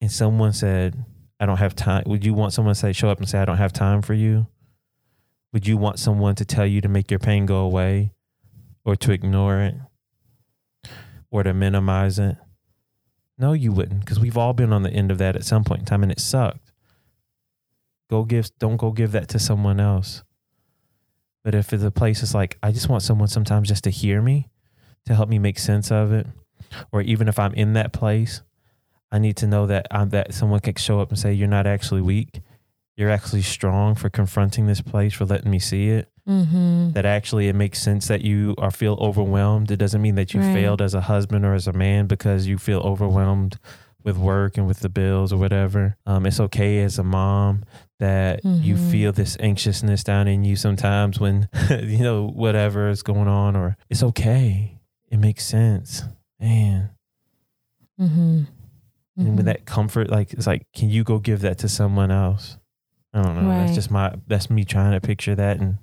and 0.00 0.10
someone 0.10 0.54
said, 0.54 1.04
I 1.40 1.46
don't 1.46 1.58
have 1.58 1.76
time, 1.76 2.04
would 2.06 2.24
you 2.24 2.34
want 2.34 2.52
someone 2.52 2.74
to 2.74 2.80
say, 2.80 2.92
show 2.92 3.10
up 3.10 3.18
and 3.18 3.28
say, 3.28 3.38
I 3.38 3.44
don't 3.44 3.58
have 3.58 3.72
time 3.72 4.02
for 4.02 4.14
you? 4.14 4.48
Would 5.52 5.66
you 5.66 5.76
want 5.76 5.98
someone 5.98 6.34
to 6.36 6.44
tell 6.44 6.66
you 6.66 6.80
to 6.80 6.88
make 6.88 7.10
your 7.10 7.20
pain 7.20 7.46
go 7.46 7.58
away 7.58 8.12
or 8.84 8.96
to 8.96 9.12
ignore 9.12 9.60
it 9.60 9.74
or 11.30 11.42
to 11.42 11.54
minimize 11.54 12.18
it? 12.18 12.36
No, 13.38 13.52
you 13.52 13.70
wouldn't 13.72 14.00
because 14.00 14.18
we've 14.18 14.36
all 14.36 14.52
been 14.52 14.72
on 14.72 14.82
the 14.82 14.90
end 14.90 15.10
of 15.10 15.18
that 15.18 15.36
at 15.36 15.44
some 15.44 15.64
point 15.64 15.80
in 15.80 15.86
time 15.86 16.02
and 16.02 16.10
it 16.10 16.20
sucked. 16.20 16.72
Go 18.10 18.24
give, 18.24 18.50
don't 18.58 18.76
go 18.76 18.90
give 18.90 19.12
that 19.12 19.28
to 19.28 19.38
someone 19.38 19.78
else. 19.78 20.24
But 21.44 21.54
if 21.54 21.68
the 21.68 21.90
place 21.90 22.22
is 22.22 22.34
like, 22.34 22.58
I 22.62 22.72
just 22.72 22.88
want 22.88 23.02
someone 23.02 23.28
sometimes 23.28 23.68
just 23.68 23.84
to 23.84 23.90
hear 23.90 24.20
me, 24.20 24.48
to 25.06 25.14
help 25.14 25.28
me 25.28 25.38
make 25.38 25.58
sense 25.58 25.90
of 25.92 26.12
it, 26.12 26.26
or 26.92 27.00
even 27.00 27.28
if 27.28 27.38
I'm 27.38 27.54
in 27.54 27.74
that 27.74 27.92
place, 27.92 28.42
I 29.10 29.18
need 29.18 29.36
to 29.38 29.46
know 29.46 29.66
that 29.66 29.86
I'm 29.90 30.10
that 30.10 30.34
someone 30.34 30.60
can 30.60 30.74
show 30.76 31.00
up 31.00 31.08
and 31.10 31.18
say, 31.18 31.32
"You're 31.32 31.48
not 31.48 31.66
actually 31.66 32.02
weak. 32.02 32.40
You're 32.96 33.10
actually 33.10 33.42
strong 33.42 33.94
for 33.94 34.10
confronting 34.10 34.66
this 34.66 34.80
place, 34.80 35.14
for 35.14 35.24
letting 35.24 35.50
me 35.50 35.58
see 35.60 35.88
it. 35.90 36.08
Mm-hmm. 36.28 36.90
That 36.92 37.06
actually 37.06 37.48
it 37.48 37.54
makes 37.54 37.80
sense 37.80 38.06
that 38.08 38.20
you 38.22 38.54
are 38.58 38.70
feel 38.70 38.98
overwhelmed. 39.00 39.70
It 39.70 39.76
doesn't 39.78 40.02
mean 40.02 40.16
that 40.16 40.34
you 40.34 40.40
Right. 40.40 40.52
failed 40.52 40.82
as 40.82 40.94
a 40.94 41.02
husband 41.02 41.44
or 41.46 41.54
as 41.54 41.66
a 41.66 41.72
man 41.72 42.06
because 42.06 42.46
you 42.46 42.58
feel 42.58 42.80
overwhelmed 42.80 43.58
with 44.04 44.16
work 44.18 44.58
and 44.58 44.66
with 44.66 44.80
the 44.80 44.88
bills 44.88 45.32
or 45.32 45.38
whatever. 45.38 45.96
Um, 46.06 46.26
it's 46.26 46.38
okay 46.40 46.80
as 46.82 46.98
a 46.98 47.02
mom 47.04 47.64
that 47.98 48.44
you 48.44 48.74
Mhm. 48.74 48.90
feel 48.90 49.12
this 49.12 49.36
anxiousness 49.40 50.04
down 50.04 50.28
in 50.28 50.44
you 50.44 50.54
sometimes 50.56 51.18
when 51.18 51.48
you 51.70 51.98
know 51.98 52.26
whatever 52.28 52.88
is 52.90 53.02
going 53.02 53.28
on, 53.28 53.56
or 53.56 53.76
it's 53.88 54.02
okay. 54.02 54.80
It 55.10 55.18
makes 55.18 55.46
sense, 55.46 56.04
man. 56.38 56.90
Mm-hmm. 58.00 58.42
And 59.18 59.36
with 59.36 59.38
mm-hmm. 59.38 59.46
that 59.46 59.66
comfort, 59.66 60.10
like 60.10 60.32
it's 60.32 60.46
like, 60.46 60.62
can 60.74 60.88
you 60.88 61.02
go 61.02 61.18
give 61.18 61.40
that 61.40 61.58
to 61.58 61.68
someone 61.68 62.12
else? 62.12 62.56
I 63.12 63.22
don't 63.22 63.34
know. 63.34 63.48
That's 63.48 63.74
just 63.74 63.90
my 63.90 64.14
that's 64.28 64.48
me 64.48 64.64
trying 64.64 64.92
to 64.92 65.04
picture 65.04 65.34
that 65.34 65.58
and 65.58 65.78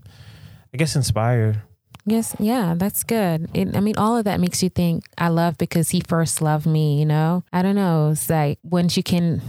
I 0.74 0.78
guess 0.78 0.96
inspire. 0.96 1.64
Yes, 2.08 2.36
yeah, 2.40 2.76
that's 2.78 3.04
good. 3.04 3.50
It, 3.54 3.76
I 3.76 3.80
mean, 3.80 3.98
all 3.98 4.16
of 4.16 4.26
that 4.26 4.40
makes 4.40 4.62
you 4.62 4.70
think 4.70 5.06
I 5.18 5.30
love 5.30 5.58
because 5.58 5.90
he 5.90 6.02
first 6.02 6.40
loved 6.40 6.68
me, 6.68 7.00
you 7.00 7.06
know? 7.06 7.44
I 7.52 7.64
don't 7.64 7.76
know. 7.76 8.12
It's 8.12 8.30
like 8.30 8.60
once 8.64 8.96
you 8.96 9.02
can 9.02 9.42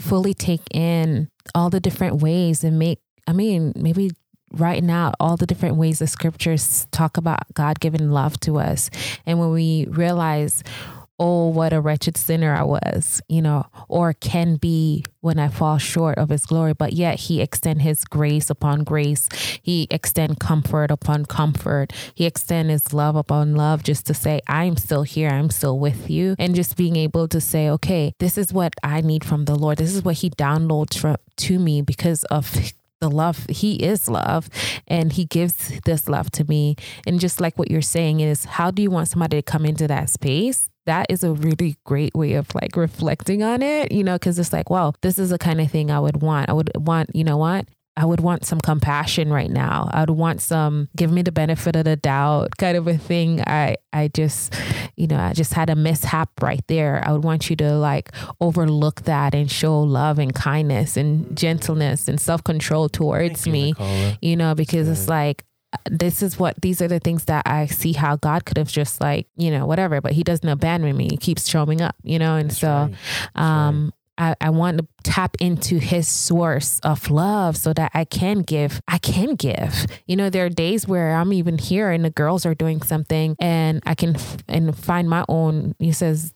fully 0.00 0.34
take 0.34 0.62
in 0.72 1.30
all 1.54 1.70
the 1.70 1.78
different 1.78 2.20
ways 2.20 2.64
and 2.64 2.80
make, 2.80 2.98
I 3.28 3.32
mean, 3.32 3.72
maybe 3.76 4.10
writing 4.52 4.90
out 4.90 5.14
all 5.20 5.36
the 5.36 5.46
different 5.46 5.76
ways 5.76 6.00
the 6.00 6.08
scriptures 6.08 6.88
talk 6.90 7.16
about 7.16 7.52
God 7.54 7.78
giving 7.78 8.10
love 8.10 8.40
to 8.40 8.58
us. 8.58 8.90
And 9.24 9.38
when 9.38 9.50
we 9.50 9.86
realize, 9.88 10.64
oh, 11.18 11.48
what 11.48 11.72
a 11.72 11.80
wretched 11.80 12.16
sinner 12.16 12.54
I 12.54 12.64
was, 12.64 13.22
you 13.28 13.40
know, 13.40 13.66
or 13.88 14.12
can 14.12 14.56
be 14.56 15.04
when 15.20 15.38
I 15.38 15.48
fall 15.48 15.78
short 15.78 16.18
of 16.18 16.28
his 16.28 16.44
glory, 16.44 16.74
but 16.74 16.92
yet 16.92 17.18
he 17.18 17.40
extend 17.40 17.82
his 17.82 18.04
grace 18.04 18.50
upon 18.50 18.84
grace. 18.84 19.28
He 19.62 19.86
extend 19.90 20.40
comfort 20.40 20.90
upon 20.90 21.26
comfort. 21.26 21.92
He 22.14 22.26
extend 22.26 22.70
his 22.70 22.92
love 22.92 23.16
upon 23.16 23.54
love 23.54 23.82
just 23.82 24.06
to 24.06 24.14
say, 24.14 24.40
I'm 24.48 24.76
still 24.76 25.02
here. 25.02 25.30
I'm 25.30 25.50
still 25.50 25.78
with 25.78 26.10
you. 26.10 26.34
And 26.38 26.54
just 26.54 26.76
being 26.76 26.96
able 26.96 27.28
to 27.28 27.40
say, 27.40 27.70
okay, 27.70 28.12
this 28.18 28.36
is 28.36 28.52
what 28.52 28.74
I 28.82 29.00
need 29.00 29.24
from 29.24 29.44
the 29.44 29.54
Lord. 29.54 29.78
This 29.78 29.94
is 29.94 30.02
what 30.02 30.16
he 30.16 30.30
downloads 30.30 30.98
from, 30.98 31.16
to 31.36 31.58
me 31.58 31.80
because 31.80 32.24
of 32.24 32.54
the 33.04 33.10
love 33.10 33.46
he 33.48 33.74
is 33.76 34.08
love 34.08 34.48
and 34.88 35.12
he 35.12 35.26
gives 35.26 35.78
this 35.84 36.08
love 36.08 36.30
to 36.30 36.44
me 36.44 36.74
and 37.06 37.20
just 37.20 37.40
like 37.40 37.58
what 37.58 37.70
you're 37.70 37.82
saying 37.82 38.20
is 38.20 38.44
how 38.44 38.70
do 38.70 38.80
you 38.80 38.90
want 38.90 39.08
somebody 39.08 39.36
to 39.36 39.42
come 39.42 39.66
into 39.66 39.86
that 39.86 40.08
space 40.08 40.70
that 40.86 41.06
is 41.10 41.22
a 41.22 41.32
really 41.32 41.76
great 41.84 42.14
way 42.14 42.32
of 42.32 42.54
like 42.54 42.76
reflecting 42.76 43.42
on 43.42 43.60
it 43.60 43.92
you 43.92 44.02
know 44.02 44.14
because 44.14 44.38
it's 44.38 44.52
like 44.52 44.70
wow 44.70 44.92
this 45.02 45.18
is 45.18 45.28
the 45.30 45.38
kind 45.38 45.60
of 45.60 45.70
thing 45.70 45.90
i 45.90 46.00
would 46.00 46.22
want 46.22 46.48
i 46.48 46.52
would 46.52 46.70
want 46.76 47.14
you 47.14 47.24
know 47.24 47.36
what 47.36 47.66
I 47.96 48.04
would 48.04 48.20
want 48.20 48.44
some 48.44 48.60
compassion 48.60 49.32
right 49.32 49.50
now. 49.50 49.88
I 49.92 50.00
would 50.00 50.10
want 50.10 50.40
some 50.40 50.88
give 50.96 51.12
me 51.12 51.22
the 51.22 51.30
benefit 51.30 51.76
of 51.76 51.84
the 51.84 51.94
doubt 51.94 52.56
kind 52.58 52.76
of 52.76 52.88
a 52.88 52.98
thing. 52.98 53.40
I 53.46 53.76
I 53.92 54.08
just 54.08 54.52
you 54.96 55.06
know, 55.06 55.18
I 55.18 55.32
just 55.32 55.52
had 55.54 55.70
a 55.70 55.74
mishap 55.74 56.30
right 56.42 56.62
there. 56.68 57.02
I 57.06 57.12
would 57.12 57.24
want 57.24 57.50
you 57.50 57.56
to 57.56 57.76
like 57.76 58.10
overlook 58.40 59.02
that 59.02 59.34
and 59.34 59.50
show 59.50 59.80
love 59.80 60.18
and 60.18 60.34
kindness 60.34 60.96
and 60.96 61.36
gentleness 61.36 62.08
and 62.08 62.20
self-control 62.20 62.88
towards 62.90 63.42
Thank 63.42 63.46
you, 63.46 63.52
me 63.52 63.64
Nicola. 63.72 64.18
you 64.22 64.36
know, 64.36 64.54
because 64.54 64.88
it's 64.88 65.08
like, 65.08 65.44
this 65.90 66.22
is 66.22 66.38
what 66.38 66.54
these 66.62 66.80
are 66.80 66.86
the 66.86 67.00
things 67.00 67.24
that 67.24 67.42
I 67.46 67.66
see 67.66 67.92
how 67.94 68.14
God 68.14 68.44
could 68.44 68.58
have 68.58 68.68
just 68.68 69.00
like, 69.00 69.26
you 69.36 69.50
know, 69.50 69.66
whatever, 69.66 70.00
but 70.00 70.12
he 70.12 70.22
doesn't 70.22 70.48
abandon 70.48 70.96
me. 70.96 71.08
He 71.10 71.16
keeps 71.16 71.48
showing 71.48 71.80
up, 71.80 71.96
you 72.04 72.18
know, 72.20 72.36
and 72.36 72.50
That's 72.50 72.60
so, 72.60 72.90
right. 73.34 73.66
Um, 73.66 73.92
I, 74.18 74.34
I 74.40 74.50
want 74.50 74.78
to 74.78 74.86
tap 75.02 75.36
into 75.40 75.78
his 75.78 76.08
source 76.08 76.78
of 76.80 77.10
love 77.10 77.56
so 77.56 77.72
that 77.72 77.90
I 77.94 78.04
can 78.04 78.40
give. 78.40 78.80
I 78.88 78.98
can 78.98 79.34
give. 79.34 79.86
You 80.06 80.16
know, 80.16 80.30
there 80.30 80.46
are 80.46 80.50
days 80.50 80.86
where 80.86 81.14
I'm 81.14 81.32
even 81.32 81.58
here 81.58 81.90
and 81.90 82.04
the 82.04 82.10
girls 82.10 82.46
are 82.46 82.54
doing 82.54 82.82
something 82.82 83.36
and 83.38 83.82
I 83.86 83.94
can 83.94 84.16
f- 84.16 84.38
and 84.48 84.76
find 84.76 85.08
my 85.08 85.24
own, 85.28 85.74
he 85.78 85.92
says, 85.92 86.32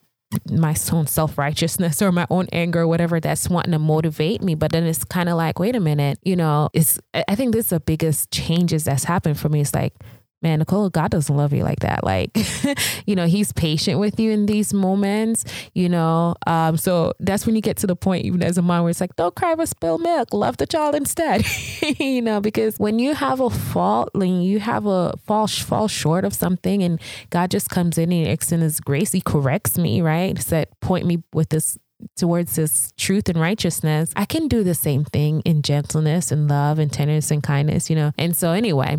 my 0.51 0.77
own 0.93 1.07
self 1.07 1.39
righteousness 1.39 2.03
or 2.03 2.13
my 2.13 2.27
own 2.31 2.49
anger, 2.53 2.87
whatever 2.87 3.21
that's 3.21 3.49
wanting 3.49 3.73
to 3.73 3.79
motivate 3.79 4.43
me. 4.43 4.55
But 4.55 4.73
then 4.73 4.85
it's 4.85 5.05
kind 5.05 5.29
of 5.29 5.37
like, 5.37 5.59
wait 5.59 5.77
a 5.77 5.81
minute, 5.81 6.19
you 6.23 6.37
know, 6.37 6.69
it's, 6.73 6.99
I 7.15 7.35
think 7.35 7.55
this 7.55 7.67
is 7.67 7.71
the 7.71 7.81
biggest 7.81 8.31
changes 8.31 8.85
that's 8.85 9.05
happened 9.05 9.39
for 9.39 9.49
me. 9.49 9.61
It's 9.61 9.75
like, 9.75 9.95
man, 10.43 10.61
Nicole, 10.61 10.89
God 10.91 11.11
doesn't 11.11 11.35
love 11.35 11.53
you 11.53 11.63
like 11.63 11.81
that. 11.81 12.05
Like, 12.05 12.31
you 13.07 13.17
know, 13.17 13.27
he's 13.27 13.53
patient 13.53 13.99
with 13.99 14.21
you 14.21 14.31
in 14.31 14.47
these 14.47 14.73
moments, 14.73 15.45
you 15.75 15.89
know. 15.89 16.35
Um, 16.47 16.77
so 16.77 17.13
that's 17.21 17.47
when 17.47 17.57
you 17.57 17.63
get 17.63 17.77
to 17.79 17.87
the 17.87 17.97
point, 17.97 18.25
even 18.25 18.43
as 18.43 18.59
a 18.59 18.63
mom, 18.63 18.83
where 18.83 18.91
it's 18.91 19.01
like, 19.01 19.17
don't 19.17 19.35
cry 19.35 19.53
over 19.53 19.67
spilled 19.67 20.03
milk, 20.03 20.33
love 20.33 20.57
the 20.57 20.67
child 20.67 20.95
instead, 20.95 21.45
you 21.99 22.23
know, 22.23 22.41
because 22.41 22.79
when 22.79 22.99
you 22.99 23.15
have 23.15 23.41
a 23.41 23.51
fault, 23.51 24.11
when 24.15 24.43
you 24.43 24.61
have 24.61 24.87
a 24.87 25.15
fall, 25.27 25.47
fall 25.47 25.89
short 25.89 26.25
of 26.25 26.35
something 26.35 26.83
and 26.83 27.01
God 27.31 27.51
just 27.51 27.71
comes 27.71 27.99
in 27.99 28.13
and 28.13 28.27
extends 28.27 28.63
his 28.63 28.81
grace, 28.81 29.13
he 29.13 29.21
corrects 29.21 29.79
me, 29.79 30.01
right? 30.01 30.39
Said, 30.41 30.69
point 30.81 31.07
me 31.07 31.23
with 31.33 31.49
this 31.49 31.79
towards 32.17 32.57
this 32.57 32.93
truth 32.97 33.29
and 33.29 33.41
righteousness, 33.41 34.13
I 34.15 34.25
can 34.25 34.49
do 34.49 34.63
the 34.63 34.75
same 34.75 35.05
thing 35.05 35.41
in 35.41 35.63
gentleness 35.63 36.31
and 36.31 36.49
love 36.49 36.79
and 36.79 36.93
tenderness 36.93 37.31
and 37.31 37.43
kindness, 37.43 37.91
you 37.91 37.97
know. 37.97 38.13
And 38.17 38.37
so 38.37 38.53
anyway, 38.53 38.99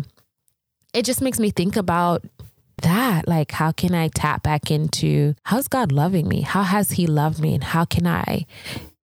it 0.92 1.04
just 1.04 1.20
makes 1.20 1.38
me 1.38 1.50
think 1.50 1.76
about 1.76 2.24
that. 2.82 3.28
Like, 3.28 3.52
how 3.52 3.72
can 3.72 3.94
I 3.94 4.08
tap 4.08 4.42
back 4.42 4.70
into 4.70 5.34
how's 5.44 5.68
God 5.68 5.92
loving 5.92 6.28
me? 6.28 6.42
How 6.42 6.62
has 6.62 6.92
He 6.92 7.06
loved 7.06 7.40
me? 7.40 7.54
And 7.54 7.64
how 7.64 7.84
can 7.84 8.06
I, 8.06 8.46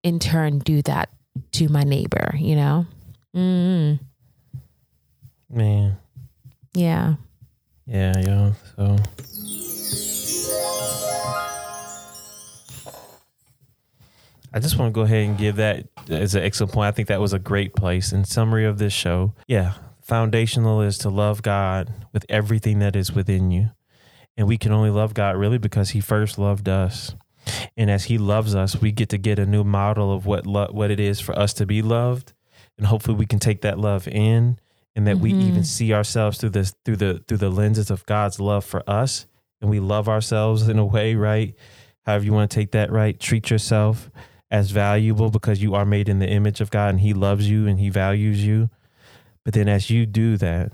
in 0.04 0.20
turn, 0.20 0.60
do 0.60 0.82
that 0.84 1.10
to 1.54 1.70
my 1.70 1.84
neighbor, 1.84 2.36
you 2.38 2.56
know? 2.56 2.86
Mm. 3.36 4.00
Man. 5.50 5.98
Yeah. 6.74 7.16
Yeah, 7.86 8.20
yo. 8.20 8.54
So 8.76 8.98
I 14.54 14.60
just 14.60 14.78
want 14.78 14.90
to 14.90 14.94
go 14.94 15.02
ahead 15.02 15.28
and 15.28 15.38
give 15.38 15.58
that 15.58 15.86
as 16.10 16.36
an 16.36 16.44
excellent 16.44 16.74
point. 16.74 16.88
I 16.88 16.92
think 16.92 17.08
that 17.10 17.22
was 17.22 17.34
a 17.34 17.40
great 17.40 17.76
place 17.76 18.12
in 18.12 18.26
summary 18.26 18.66
of 18.66 18.78
this 18.78 18.92
show. 18.92 19.34
Yeah, 19.48 19.74
foundational 20.08 20.82
is 20.82 20.98
to 21.00 21.10
love 21.10 21.42
God 21.42 21.94
with 22.14 22.26
everything 22.30 22.80
that 22.80 22.96
is 22.96 23.12
within 23.12 23.52
you. 23.52 23.72
And 24.38 24.48
we 24.48 24.58
can 24.58 24.72
only 24.72 24.90
love 24.90 25.14
God 25.14 25.36
really 25.36 25.58
because 25.58 25.90
he 25.90 26.00
first 26.00 26.38
loved 26.38 26.70
us. 26.70 27.14
And 27.76 27.90
as 27.92 28.06
he 28.06 28.18
loves 28.18 28.56
us, 28.56 28.80
we 28.80 28.92
get 28.92 29.10
to 29.10 29.18
get 29.18 29.40
a 29.40 29.46
new 29.46 29.64
model 29.64 30.14
of 30.14 30.26
what 30.26 30.46
lo- 30.46 30.70
what 30.72 30.92
it 30.92 31.00
is 31.00 31.20
for 31.20 31.38
us 31.38 31.54
to 31.56 31.66
be 31.66 31.82
loved. 31.82 32.34
And 32.78 32.88
hopefully 32.88 33.18
we 33.18 33.26
can 33.26 33.40
take 33.40 33.62
that 33.62 33.80
love 33.80 34.08
in 34.08 34.60
and 34.96 35.08
that 35.08 35.20
we 35.20 35.34
Mhm. 35.34 35.42
even 35.42 35.64
see 35.64 35.94
ourselves 35.94 36.38
through 36.38 36.52
this 36.52 36.74
through 36.86 36.98
the 36.98 37.24
through 37.28 37.38
the 37.38 37.50
lenses 37.50 37.90
of 37.92 38.06
God's 38.06 38.40
love 38.40 38.64
for 38.64 38.84
us 38.90 39.26
and 39.62 39.70
we 39.70 39.80
love 39.80 40.08
ourselves 40.08 40.68
in 40.70 40.78
a 40.78 40.86
way, 40.86 41.16
right? 41.16 41.54
However 42.06 42.26
you 42.26 42.34
want 42.34 42.50
to 42.52 42.56
take 42.56 42.72
that, 42.72 42.92
right? 42.92 43.20
Treat 43.20 43.50
yourself 43.50 44.10
as 44.52 44.72
valuable 44.72 45.30
because 45.30 45.62
you 45.62 45.74
are 45.76 45.86
made 45.86 46.08
in 46.08 46.20
the 46.20 46.30
image 46.30 46.62
of 46.62 46.70
God 46.72 46.92
and 46.92 47.00
he 47.02 47.14
loves 47.14 47.50
you 47.50 47.68
and 47.68 47.80
he 47.80 47.90
values 47.90 48.46
you. 48.46 48.70
But 49.48 49.54
then 49.54 49.70
as 49.70 49.90
you 49.90 50.06
do 50.06 50.36
that, 50.36 50.74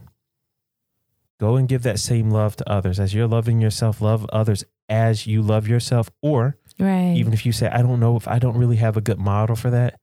go 1.39 1.57
and 1.57 1.69
give 1.69 1.83
that 1.83 1.99
same 1.99 2.31
love 2.31 2.55
to 2.55 2.67
others. 2.67 2.99
As 2.99 3.13
you're 3.13 3.27
loving 3.27 3.61
yourself, 3.61 4.01
love 4.01 4.25
others 4.33 4.63
as 4.89 5.27
you 5.27 5.43
love 5.43 5.67
yourself 5.67 6.09
or 6.23 6.57
Right. 6.79 7.13
even 7.15 7.33
if 7.33 7.45
you 7.45 7.51
say, 7.51 7.67
I 7.67 7.83
don't 7.83 7.99
know 7.99 8.15
if 8.17 8.27
I 8.27 8.39
don't 8.39 8.57
really 8.57 8.77
have 8.77 8.97
a 8.97 9.01
good 9.01 9.19
model 9.19 9.55
for 9.55 9.69
that, 9.69 9.99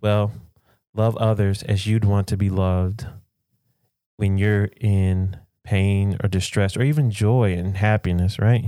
well, 0.00 0.32
love 0.94 1.14
others 1.18 1.62
as 1.64 1.86
you'd 1.86 2.06
want 2.06 2.26
to 2.28 2.38
be 2.38 2.48
loved 2.48 3.04
when 4.16 4.38
you're 4.38 4.70
in 4.80 5.36
pain 5.62 6.16
or 6.24 6.28
distress 6.30 6.74
or 6.74 6.82
even 6.84 7.10
joy 7.10 7.52
and 7.52 7.76
happiness, 7.76 8.38
right? 8.38 8.64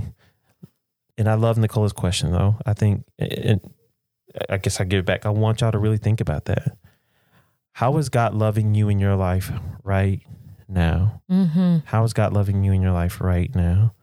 And 1.17 1.27
I 1.27 1.33
love 1.33 1.57
Nicola's 1.57 1.91
question 1.91 2.31
though. 2.31 2.57
I 2.67 2.73
think, 2.73 3.03
and 3.17 3.61
I 4.47 4.57
guess 4.57 4.79
I 4.79 4.83
give 4.83 4.99
it 4.99 5.05
back. 5.07 5.25
I 5.25 5.29
want 5.29 5.61
y'all 5.61 5.71
to 5.71 5.79
really 5.79 5.97
think 5.97 6.21
about 6.21 6.45
that. 6.45 6.77
How 7.79 7.95
is 7.95 8.09
God 8.09 8.33
loving 8.33 8.75
you 8.75 8.89
in 8.89 8.99
your 8.99 9.15
life 9.15 9.53
right 9.85 10.19
now? 10.67 11.21
mm-hmm. 11.31 11.77
How 11.85 12.03
is 12.03 12.11
God 12.11 12.33
loving 12.33 12.61
you 12.61 12.73
in 12.73 12.81
your 12.81 12.91
life 12.91 13.21
right 13.21 13.55
now? 13.55 13.93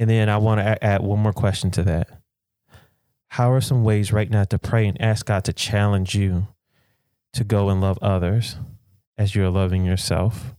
And 0.00 0.10
then 0.10 0.28
I 0.28 0.36
want 0.38 0.58
to 0.58 0.84
add 0.84 1.00
one 1.00 1.20
more 1.20 1.32
question 1.32 1.70
to 1.70 1.84
that. 1.84 2.08
How 3.28 3.52
are 3.52 3.60
some 3.60 3.84
ways 3.84 4.12
right 4.12 4.28
now 4.28 4.42
to 4.42 4.58
pray 4.58 4.88
and 4.88 5.00
ask 5.00 5.26
God 5.26 5.44
to 5.44 5.52
challenge 5.52 6.16
you 6.16 6.48
to 7.34 7.44
go 7.44 7.68
and 7.68 7.80
love 7.80 8.00
others 8.02 8.56
as 9.16 9.36
you're 9.36 9.48
loving 9.48 9.84
yourself, 9.84 10.56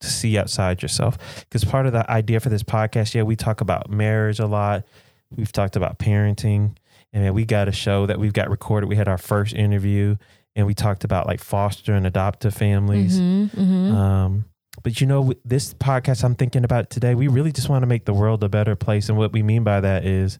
to 0.00 0.08
see 0.08 0.36
outside 0.36 0.82
yourself? 0.82 1.16
Because 1.48 1.64
part 1.64 1.86
of 1.86 1.92
the 1.92 2.10
idea 2.10 2.40
for 2.40 2.48
this 2.48 2.64
podcast, 2.64 3.14
yeah, 3.14 3.22
we 3.22 3.36
talk 3.36 3.60
about 3.60 3.88
marriage 3.88 4.40
a 4.40 4.46
lot. 4.46 4.82
We've 5.30 5.52
talked 5.52 5.76
about 5.76 6.00
parenting. 6.00 6.76
And 7.12 7.24
then 7.24 7.34
we 7.34 7.44
got 7.44 7.68
a 7.68 7.72
show 7.72 8.06
that 8.06 8.18
we've 8.18 8.32
got 8.32 8.50
recorded. 8.50 8.88
We 8.88 8.96
had 8.96 9.06
our 9.06 9.18
first 9.18 9.54
interview 9.54 10.16
and 10.56 10.66
we 10.66 10.74
talked 10.74 11.04
about 11.04 11.26
like 11.26 11.40
foster 11.40 11.94
and 11.94 12.06
adoptive 12.06 12.54
families. 12.54 13.18
Mm-hmm. 13.20 13.60
Mm-hmm. 13.60 13.94
Um, 13.94 14.44
but 14.82 15.00
you 15.00 15.06
know, 15.06 15.32
this 15.44 15.74
podcast 15.74 16.24
I'm 16.24 16.34
thinking 16.34 16.64
about 16.64 16.90
today, 16.90 17.14
we 17.14 17.28
really 17.28 17.52
just 17.52 17.68
want 17.68 17.82
to 17.82 17.86
make 17.86 18.04
the 18.04 18.14
world 18.14 18.42
a 18.42 18.48
better 18.48 18.76
place. 18.76 19.08
And 19.08 19.18
what 19.18 19.32
we 19.32 19.42
mean 19.42 19.64
by 19.64 19.80
that 19.80 20.04
is 20.04 20.38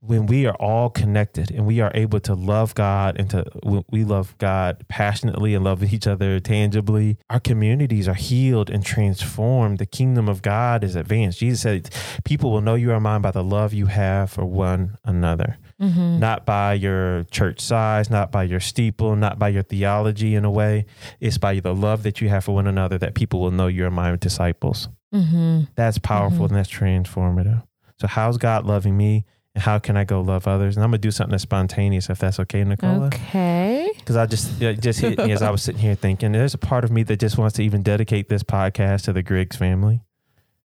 when 0.00 0.26
we 0.26 0.46
are 0.46 0.54
all 0.56 0.90
connected 0.90 1.52
and 1.52 1.64
we 1.64 1.80
are 1.80 1.92
able 1.94 2.18
to 2.18 2.34
love 2.34 2.74
God 2.74 3.16
and 3.20 3.30
to 3.30 3.44
we 3.88 4.02
love 4.04 4.36
God 4.38 4.84
passionately 4.88 5.54
and 5.54 5.62
love 5.62 5.92
each 5.92 6.08
other 6.08 6.40
tangibly, 6.40 7.18
our 7.30 7.38
communities 7.38 8.08
are 8.08 8.14
healed 8.14 8.68
and 8.68 8.84
transformed. 8.84 9.78
The 9.78 9.86
kingdom 9.86 10.28
of 10.28 10.42
God 10.42 10.82
is 10.82 10.96
advanced. 10.96 11.38
Jesus 11.38 11.62
said, 11.62 11.90
People 12.24 12.50
will 12.50 12.60
know 12.60 12.74
you 12.74 12.90
are 12.90 13.00
mine 13.00 13.22
by 13.22 13.30
the 13.30 13.44
love 13.44 13.72
you 13.72 13.86
have 13.86 14.30
for 14.30 14.44
one 14.44 14.98
another 15.04 15.58
mm-hmm. 15.82 16.18
not 16.20 16.46
by 16.46 16.74
your 16.74 17.24
church 17.24 17.60
size, 17.60 18.08
not 18.08 18.30
by 18.30 18.44
your 18.44 18.60
steeple, 18.60 19.16
not 19.16 19.38
by 19.38 19.48
your 19.48 19.62
theology 19.64 20.34
in 20.34 20.44
a 20.44 20.50
way. 20.50 20.86
It's 21.20 21.36
by 21.38 21.58
the 21.60 21.74
love 21.74 22.04
that 22.04 22.20
you 22.20 22.28
have 22.28 22.44
for 22.44 22.54
one 22.54 22.66
another 22.68 22.96
that 22.98 23.14
people 23.14 23.40
will 23.40 23.50
know 23.50 23.66
you're 23.66 23.90
my 23.90 24.14
disciples. 24.16 24.88
Mm-hmm. 25.14 25.64
That's 25.74 25.98
powerful 25.98 26.46
Mhm. 26.46 26.50
and 26.50 26.56
that's 26.56 26.70
transformative. 26.70 27.62
So, 28.00 28.06
how's 28.06 28.38
God 28.38 28.64
loving 28.64 28.96
me? 28.96 29.24
And 29.54 29.62
how 29.62 29.78
can 29.78 29.98
I 29.98 30.04
go 30.04 30.22
love 30.22 30.48
others? 30.48 30.76
And 30.76 30.84
I'm 30.84 30.88
gonna 30.90 30.98
do 30.98 31.10
something 31.10 31.32
that's 31.32 31.42
spontaneous, 31.42 32.08
if 32.08 32.18
that's 32.18 32.40
okay, 32.40 32.64
Nicola. 32.64 33.08
Okay. 33.08 33.90
Because 33.98 34.16
I 34.16 34.24
just 34.24 34.62
it 34.62 34.80
just 34.80 35.00
hit 35.00 35.18
me 35.18 35.30
as 35.32 35.42
I 35.42 35.50
was 35.50 35.62
sitting 35.62 35.80
here 35.82 35.94
thinking. 35.94 36.32
There's 36.32 36.54
a 36.54 36.58
part 36.58 36.84
of 36.84 36.90
me 36.90 37.02
that 37.02 37.20
just 37.20 37.36
wants 37.36 37.56
to 37.56 37.62
even 37.62 37.82
dedicate 37.82 38.30
this 38.30 38.42
podcast 38.42 39.02
to 39.02 39.12
the 39.12 39.22
Griggs 39.22 39.56
family. 39.56 40.00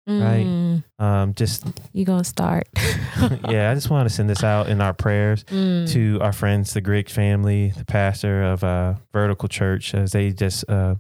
Right. 0.09 0.47
Mm, 0.47 0.85
Um, 1.01 1.35
just 1.35 1.66
You 1.92 2.05
gonna 2.05 2.23
start? 2.25 2.69
yeah, 3.49 3.71
I 3.71 3.75
just 3.75 3.90
want 3.90 4.09
to 4.09 4.14
send 4.14 4.31
this 4.31 4.45
out 4.45 4.69
in 4.69 4.81
our 4.81 4.92
prayers. 4.95 5.42
Mm. 5.45 5.90
to 5.92 6.19
our 6.21 6.33
friends, 6.33 6.73
the 6.75 6.81
Griggs 6.81 7.12
family, 7.12 7.71
the 7.77 7.85
pastor 7.85 8.42
of 8.45 8.62
uh, 8.62 8.95
Vertical 9.12 9.49
Church, 9.49 9.95
as 9.95 10.12
they 10.12 10.31
just, 10.31 10.69
uh, 10.71 10.95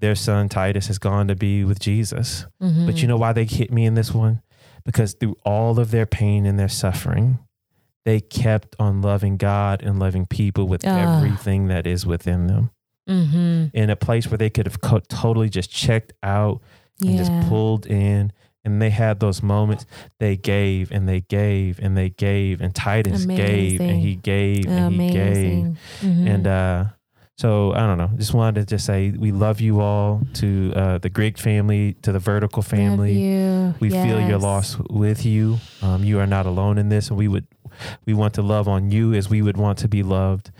their 0.00 0.14
son 0.14 0.48
Titus 0.50 0.88
has 0.88 0.98
gone 0.98 1.28
to 1.28 1.34
be 1.34 1.64
with 1.64 1.78
Jesus. 1.80 2.44
Mhm. 2.62 2.84
But 2.86 3.00
you 3.00 3.08
know 3.08 3.16
why 3.16 3.32
they 3.32 3.46
hit 3.46 3.72
me 3.72 3.86
in 3.86 3.94
this 3.94 4.12
one? 4.12 4.42
Because 4.84 5.14
through 5.14 5.36
all 5.44 5.78
of 5.80 5.90
their 5.90 6.06
pain 6.06 6.44
and 6.44 6.58
their 6.58 6.68
suffering, 6.68 7.38
they 8.04 8.20
kept 8.20 8.76
on 8.78 9.00
loving 9.00 9.36
God 9.38 9.82
and 9.82 9.98
loving 9.98 10.26
people 10.26 10.68
with 10.68 10.86
Ah. 10.86 11.16
everything 11.16 11.68
that 11.68 11.86
is 11.86 12.04
within 12.04 12.46
them. 12.48 12.70
Mhm. 13.08 13.70
In 13.72 13.88
a 13.88 13.96
place 13.96 14.30
where 14.30 14.36
they 14.38 14.50
could 14.50 14.66
have 14.66 14.80
co- 14.82 15.00
totally 15.08 15.48
just 15.48 15.70
checked 15.70 16.12
out 16.22 16.60
and 17.00 17.10
Yeah. 17.12 17.16
just 17.18 17.48
pulled 17.48 17.86
in. 17.86 18.32
And 18.64 18.82
they 18.82 18.90
had 18.90 19.20
those 19.20 19.44
moments. 19.44 19.86
They 20.18 20.36
gave 20.36 20.90
and 20.90 21.08
they 21.08 21.20
gave 21.20 21.78
and 21.80 21.96
they 21.96 22.08
gave, 22.10 22.60
and 22.60 22.74
Titus 22.74 23.24
gave 23.24 23.80
and 23.80 24.00
he 24.00 24.14
Amazing. 24.14 24.20
gave 24.22 24.66
and 24.66 24.92
he 24.92 25.08
gave. 25.10 25.26
Amazing. 25.28 25.76
Mhm. 26.02 26.26
And 26.34 26.46
uh, 26.48 26.84
so 27.38 27.72
I 27.74 27.86
don't 27.86 27.96
know. 27.96 28.10
Just 28.16 28.34
wanted 28.34 28.60
to 28.62 28.66
just 28.66 28.84
say 28.84 29.10
we 29.16 29.30
love 29.30 29.60
you 29.60 29.80
all 29.80 30.22
to 30.34 30.72
uh, 30.74 30.98
the 30.98 31.08
Grigg 31.08 31.38
family, 31.38 31.94
to 32.02 32.10
the 32.10 32.18
Vertical 32.18 32.60
family. 32.62 33.14
We 33.78 33.88
feel 33.90 34.20
your 34.20 34.38
loss 34.38 34.76
with 34.90 35.24
you. 35.24 35.58
Um, 35.80 36.02
you 36.02 36.18
are 36.18 36.26
not 36.26 36.46
alone 36.46 36.76
in 36.76 36.88
this, 36.88 37.08
and 37.08 37.16
we 37.16 37.28
would 37.28 37.46
we 38.04 38.14
want 38.14 38.34
to 38.34 38.42
love 38.42 38.66
on 38.66 38.90
you 38.90 39.14
as 39.14 39.30
we 39.30 39.42
would 39.42 39.56
want 39.58 39.78
to 39.78 39.86
be 39.88 40.02
loved 40.02 40.50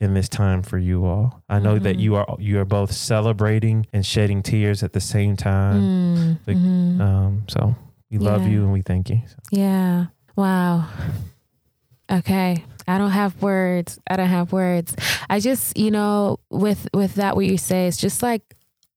in 0.00 0.14
this 0.14 0.28
time 0.28 0.62
for 0.62 0.78
you 0.78 1.04
all. 1.06 1.42
I 1.48 1.58
know 1.60 1.78
that 1.78 1.96
Mhm. 1.96 2.00
you 2.00 2.16
are 2.16 2.36
you 2.38 2.58
are 2.60 2.64
both 2.64 2.92
celebrating 2.92 3.86
and 3.92 4.04
shedding 4.04 4.42
tears 4.42 4.82
at 4.82 4.92
the 4.92 5.00
same 5.00 5.36
time. 5.36 6.38
Mm, 6.46 6.54
mhm. 6.54 7.00
Um, 7.00 7.42
so 7.48 7.74
we 8.10 8.18
love 8.18 8.42
Yeah. 8.44 8.52
you 8.52 8.62
and 8.64 8.72
we 8.72 8.82
thank 8.82 9.08
you. 9.10 9.20
So, 9.26 9.36
Yeah. 9.50 10.06
Wow. 10.36 10.86
Okay. 12.10 12.64
I 12.86 12.98
don't 12.98 13.12
have 13.12 13.40
words. 13.40 13.98
I 14.10 14.16
don't 14.16 14.28
have 14.28 14.52
words. 14.52 14.94
I 15.30 15.40
just, 15.40 15.76
you 15.78 15.90
know, 15.90 16.38
with 16.50 16.86
with 16.92 17.14
that 17.14 17.34
what 17.36 17.46
you 17.46 17.56
say, 17.56 17.86
it's 17.86 17.96
just 17.96 18.22
like 18.22 18.42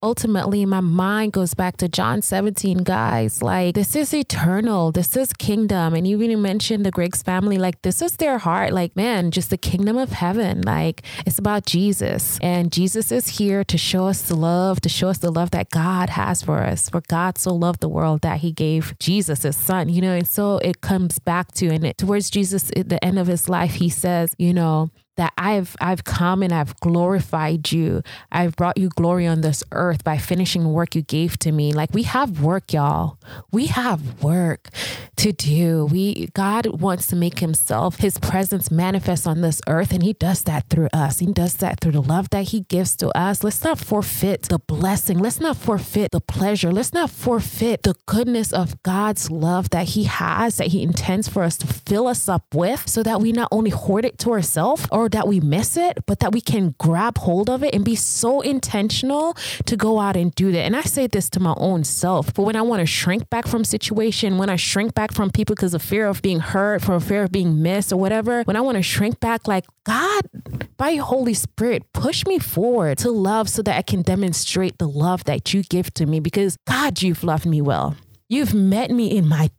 ultimately 0.04 0.66
my 0.66 0.80
mind 0.80 1.34
goes 1.34 1.54
back 1.54 1.78
to 1.78 1.88
John 1.88 2.22
17, 2.22 2.80
guys. 2.80 3.42
Like 3.42 3.76
this 3.76 3.96
is 3.96 4.14
eternal. 4.14 4.92
This 4.92 5.16
is 5.18 5.34
kingdom. 5.34 5.94
And 5.94 6.08
you 6.08 6.22
even 6.22 6.42
mentioned 6.42 6.86
the 6.86 6.92
Griggs 6.92 7.24
family, 7.24 7.58
like 7.58 7.82
this 7.82 8.02
is 8.02 8.14
their 8.18 8.38
heart. 8.38 8.74
Like, 8.74 8.96
man, 8.96 9.32
just 9.32 9.50
the 9.50 9.58
kingdom 9.58 9.98
of 9.98 10.12
heaven. 10.12 10.62
Like 10.62 11.04
it's 11.26 11.40
about 11.40 11.66
Jesus. 11.66 12.38
And 12.42 12.72
Jesus 12.72 13.12
is 13.12 13.28
here 13.40 13.64
to 13.64 13.78
show 13.78 14.08
us 14.08 14.22
the 14.22 14.36
love, 14.36 14.82
to 14.82 14.90
show 14.90 15.10
us 15.10 15.18
the 15.20 15.32
love 15.32 15.52
that 15.52 15.70
God 15.70 16.10
has 16.12 16.42
for 16.42 16.60
us. 16.60 16.90
For 16.90 17.02
God 17.08 17.38
so 17.38 17.54
loved 17.54 17.82
the 17.82 17.90
world 17.90 18.22
that 18.22 18.40
he 18.40 18.52
gave 18.52 18.98
Jesus 19.00 19.44
his 19.44 19.56
son, 19.56 19.90
you 19.90 20.02
know, 20.02 20.14
and 20.14 20.28
so 20.28 20.58
it 20.60 20.82
comes 20.82 21.20
back 21.20 21.52
to 21.54 21.68
and 21.68 21.86
it, 21.86 21.98
towards 21.98 22.30
Jesus 22.30 22.72
at 22.76 22.90
the 22.90 23.04
end 23.04 23.20
of 23.20 23.28
his 23.28 23.50
life, 23.50 23.76
he 23.76 23.90
says, 23.90 24.34
you 24.38 24.54
know, 24.54 24.90
that 25.18 25.34
I've 25.38 25.76
I've 25.82 26.04
come 26.04 26.42
and 26.42 26.54
I've 26.54 26.80
glorified 26.80 27.72
you. 27.72 28.02
I've 28.32 28.56
brought 28.56 28.78
you 28.78 28.90
glory 28.90 29.28
on 29.28 29.42
this 29.42 29.64
earth 29.72 30.04
by 30.04 30.18
finishing 30.18 30.72
work 30.72 30.96
you 30.96 31.02
gave 31.02 31.38
to 31.40 31.52
me. 31.52 31.74
Like 31.74 31.94
we 31.94 32.04
have 32.04 32.42
work, 32.42 32.72
y'all. 32.74 33.18
We 33.52 33.68
have 33.68 34.24
work 34.24 34.70
to 35.18 35.32
do. 35.32 35.86
We 35.86 36.28
God 36.34 36.82
wants 36.82 37.08
to 37.08 37.16
make 37.16 37.40
himself 37.40 37.98
his 37.98 38.18
presence 38.20 38.72
manifest 38.72 39.28
on 39.28 39.42
this 39.42 39.62
earth 39.68 39.92
and 39.92 40.04
he 40.04 40.14
does 40.14 40.44
that 40.44 40.70
through 40.70 40.90
us. 40.94 41.20
He 41.20 41.26
does 41.34 41.56
that 41.56 41.80
through 41.80 41.94
the 41.94 42.02
love 42.02 42.30
that 42.30 42.50
he 42.50 42.62
gives 42.62 42.96
to 42.98 43.10
us. 43.18 43.44
Let's 43.44 43.64
not 43.64 43.80
forfeit 43.80 44.44
the 44.44 44.60
blessing. 44.60 45.18
Let's 45.18 45.40
not 45.40 45.58
forfeit 45.58 46.12
the 46.12 46.22
pleasure. 46.22 46.72
Let's 46.72 46.94
not 46.94 47.10
forfeit 47.10 47.84
the 47.84 47.96
goodness 48.06 48.54
of 48.54 48.82
God's 48.84 49.32
love 49.32 49.72
that 49.72 49.90
he 49.90 50.04
has 50.04 50.58
that 50.58 50.68
he 50.68 50.84
intends 50.84 51.28
for 51.28 51.42
us 51.44 51.58
to 51.58 51.68
fill 51.68 52.08
us 52.08 52.30
up 52.30 52.46
with 52.54 52.88
so 52.88 53.02
that 53.02 53.20
we 53.20 53.32
not 53.32 53.48
only 53.52 53.72
hoard 53.72 54.06
it 54.06 54.20
to 54.20 54.32
ourselves 54.32 54.88
or 54.92 55.07
that 55.10 55.28
we 55.28 55.40
miss 55.40 55.78
it, 55.78 55.98
but 56.06 56.20
that 56.20 56.32
we 56.32 56.42
can 56.42 56.76
grab 56.80 57.18
hold 57.18 57.50
of 57.50 57.64
it 57.64 57.74
and 57.74 57.84
be 57.84 57.96
so 57.96 58.42
intentional 58.42 59.36
to 59.66 59.76
go 59.76 60.00
out 60.00 60.16
and 60.16 60.34
do 60.36 60.52
that. 60.52 60.62
And 60.62 60.76
I 60.76 60.82
say 60.82 61.08
this 61.08 61.30
to 61.32 61.40
my 61.40 61.54
own 61.58 61.84
self, 61.84 62.34
but 62.34 62.44
when 62.44 62.56
I 62.56 62.62
want 62.62 62.82
to 62.82 62.86
shrink 62.86 63.30
back 63.30 63.48
from 63.48 63.64
situation, 63.64 64.38
when 64.38 64.50
I 64.50 64.56
shrink 64.56 64.94
back 64.94 65.12
from 65.12 65.30
people 65.30 65.56
because 65.56 65.74
of 65.74 65.82
fear 65.82 66.08
of 66.08 66.22
being 66.22 66.40
hurt, 66.40 66.82
for 66.82 67.00
fear 67.00 67.24
of 67.24 67.32
being 67.32 67.62
missed 67.62 67.92
or 67.92 67.98
whatever, 67.98 68.44
when 68.44 68.56
I 68.56 68.62
want 68.62 68.78
to 68.78 68.84
shrink 68.84 69.20
back, 69.20 69.48
like 69.48 69.66
God, 69.84 70.30
by 70.78 70.96
Holy 70.96 71.34
Spirit, 71.34 71.84
push 71.94 72.26
me 72.26 72.40
forward 72.40 72.98
to 73.00 73.12
love 73.12 73.50
so 73.50 73.62
that 73.64 73.78
I 73.78 73.82
can 73.82 74.02
demonstrate 74.02 74.78
the 74.78 74.88
love 74.88 75.24
that 75.26 75.54
you 75.54 75.64
give 75.64 75.94
to 75.96 76.06
me 76.06 76.20
because 76.20 76.58
God, 76.68 77.02
you've 77.02 77.24
loved 77.24 77.46
me 77.46 77.62
well. 77.62 77.96
You've 78.30 78.54
met 78.54 78.92
me 78.92 79.16
in 79.16 79.28
my 79.28 79.50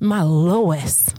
my 0.00 0.22
lowest. 0.22 1.14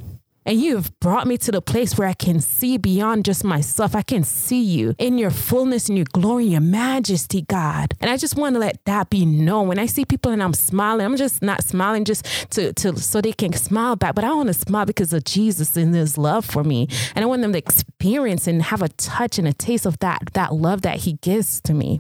And 0.47 0.61
you 0.61 0.77
have 0.77 0.97
brought 1.01 1.27
me 1.27 1.37
to 1.39 1.51
the 1.51 1.61
place 1.61 1.97
where 1.97 2.07
I 2.07 2.13
can 2.13 2.39
see 2.39 2.77
beyond 2.77 3.25
just 3.25 3.43
myself. 3.43 3.93
I 3.93 4.01
can 4.01 4.23
see 4.23 4.61
you 4.63 4.95
in 4.97 5.17
your 5.17 5.29
fullness, 5.29 5.89
in 5.89 5.97
your 5.97 6.05
glory, 6.13 6.45
in 6.45 6.51
your 6.53 6.61
majesty, 6.61 7.41
God. 7.41 7.93
And 7.99 8.09
I 8.09 8.15
just 8.15 8.37
want 8.37 8.55
to 8.55 8.59
let 8.59 8.79
that 8.85 9.09
be 9.09 9.25
known. 9.25 9.67
When 9.67 9.77
I 9.77 9.87
see 9.87 10.05
people 10.05 10.31
and 10.31 10.41
I'm 10.41 10.53
smiling, 10.53 11.05
I'm 11.05 11.17
just 11.17 11.41
not 11.41 11.65
smiling 11.65 12.05
just 12.05 12.25
to, 12.51 12.71
to 12.71 12.97
so 12.97 13.19
they 13.19 13.33
can 13.33 13.51
smile 13.51 13.97
back, 13.97 14.15
but 14.15 14.23
I 14.23 14.33
want 14.33 14.47
to 14.47 14.53
smile 14.53 14.85
because 14.85 15.11
of 15.11 15.25
Jesus 15.25 15.75
and 15.75 15.93
his 15.93 16.17
love 16.17 16.45
for 16.45 16.63
me. 16.63 16.87
And 17.13 17.25
I 17.25 17.27
want 17.27 17.41
them 17.41 17.51
to 17.51 17.57
experience 17.57 18.47
and 18.47 18.63
have 18.63 18.81
a 18.81 18.87
touch 18.87 19.37
and 19.37 19.49
a 19.49 19.53
taste 19.53 19.85
of 19.85 19.99
that, 19.99 20.29
that 20.31 20.53
love 20.53 20.81
that 20.83 20.99
he 20.99 21.13
gives 21.21 21.59
to 21.61 21.73
me. 21.73 21.99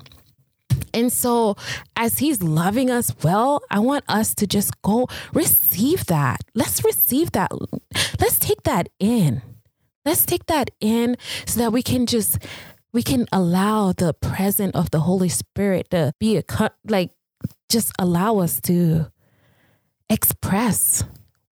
And 0.93 1.11
so, 1.11 1.55
as 1.95 2.19
He's 2.19 2.41
loving 2.41 2.89
us 2.89 3.13
well, 3.23 3.61
I 3.69 3.79
want 3.79 4.05
us 4.07 4.33
to 4.35 4.47
just 4.47 4.81
go 4.81 5.07
receive 5.33 6.05
that. 6.07 6.41
Let's 6.53 6.83
receive 6.83 7.31
that. 7.33 7.51
Let's 8.19 8.39
take 8.39 8.63
that 8.63 8.89
in. 8.99 9.41
Let's 10.05 10.25
take 10.25 10.45
that 10.45 10.69
in 10.79 11.17
so 11.45 11.59
that 11.59 11.73
we 11.73 11.83
can 11.83 12.05
just 12.05 12.39
we 12.93 13.03
can 13.03 13.27
allow 13.31 13.91
the 13.91 14.13
presence 14.13 14.73
of 14.73 14.91
the 14.91 15.01
Holy 15.01 15.29
Spirit 15.29 15.89
to 15.91 16.13
be 16.19 16.37
a 16.37 16.43
like 16.87 17.11
just 17.69 17.91
allow 17.99 18.39
us 18.39 18.61
to 18.61 19.11
express 20.09 21.03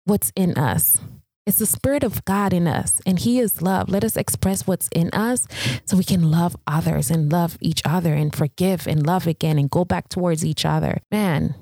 what's 0.06 0.32
in 0.36 0.58
us. 0.58 0.98
It's 1.46 1.60
the 1.60 1.68
Spirit 1.68 2.04
of 2.04 2.26
God 2.26 2.54
in 2.54 2.68
us, 2.68 3.00
and 3.06 3.20
He 3.20 3.38
is 3.40 3.62
love. 3.62 3.88
Let 3.88 4.04
us 4.04 4.18
express 4.18 4.66
what's 4.66 4.88
in 4.88 5.12
us 5.12 5.48
so 5.86 5.96
we 5.96 6.04
can 6.04 6.32
love 6.32 6.56
others 6.66 7.12
and 7.12 7.32
love 7.32 7.60
each 7.62 7.84
other 7.86 8.16
and 8.16 8.36
forgive 8.36 8.88
and 8.88 9.06
love 9.06 9.28
again 9.28 9.60
and 9.60 9.70
go 9.70 9.86
back 9.86 10.10
towards 10.10 10.44
each 10.44 10.66
other. 10.66 11.02
Man. 11.12 11.54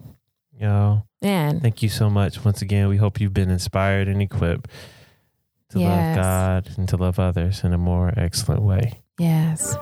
Yo. 0.57 1.03
Man. 1.21 1.59
Thank 1.59 1.83
you 1.83 1.89
so 1.89 2.09
much. 2.09 2.45
Once 2.45 2.61
again, 2.61 2.87
we 2.87 2.95
hope 2.95 3.19
you've 3.19 3.33
been 3.33 3.49
inspired 3.49 4.07
and 4.07 4.21
equipped 4.21 4.69
to 5.71 5.79
yes. 5.79 6.15
love 6.15 6.23
God 6.23 6.77
and 6.77 6.87
to 6.87 6.95
love 6.95 7.19
others 7.19 7.65
in 7.65 7.73
a 7.73 7.77
more 7.77 8.13
excellent 8.15 8.61
way. 8.61 9.01
Yes. 9.19 9.75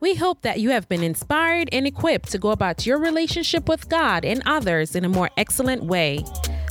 We 0.00 0.14
hope 0.14 0.42
that 0.42 0.60
you 0.60 0.70
have 0.70 0.88
been 0.88 1.02
inspired 1.02 1.68
and 1.72 1.86
equipped 1.86 2.30
to 2.32 2.38
go 2.38 2.50
about 2.50 2.86
your 2.86 2.98
relationship 2.98 3.68
with 3.68 3.88
God 3.88 4.24
and 4.24 4.42
others 4.46 4.94
in 4.94 5.04
a 5.04 5.08
more 5.08 5.30
excellent 5.36 5.82
way. 5.82 6.24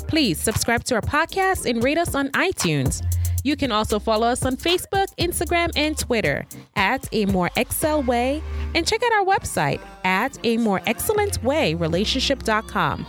Please 0.08 0.40
subscribe 0.40 0.86
to 0.86 0.96
our 0.96 1.02
podcast 1.02 1.70
and 1.70 1.84
rate 1.84 1.98
us 1.98 2.16
on 2.16 2.30
iTunes. 2.30 3.04
You 3.44 3.56
can 3.56 3.72
also 3.72 4.00
follow 4.00 4.28
us 4.28 4.46
on 4.46 4.56
Facebook, 4.56 5.08
Instagram, 5.18 5.72
and 5.76 5.98
Twitter 5.98 6.46
at 6.76 7.08
A 7.12 7.26
More 7.26 7.50
Excel 7.56 8.02
Way 8.04 8.42
and 8.74 8.88
check 8.88 9.04
out 9.04 9.12
our 9.12 9.26
website 9.26 9.82
at 10.06 10.38
A 10.46 10.58
More 10.58 10.82
Excellent 10.86 11.44
Way 11.44 11.74
Relationship.com. 11.76 13.06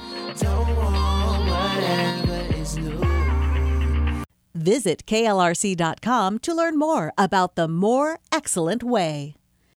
Visit 4.54 5.06
KLRC.com 5.06 6.38
to 6.40 6.54
learn 6.54 6.76
more 6.76 7.12
about 7.16 7.54
the 7.54 7.68
More 7.68 8.18
Excellent 8.32 8.82
Way. 8.82 9.37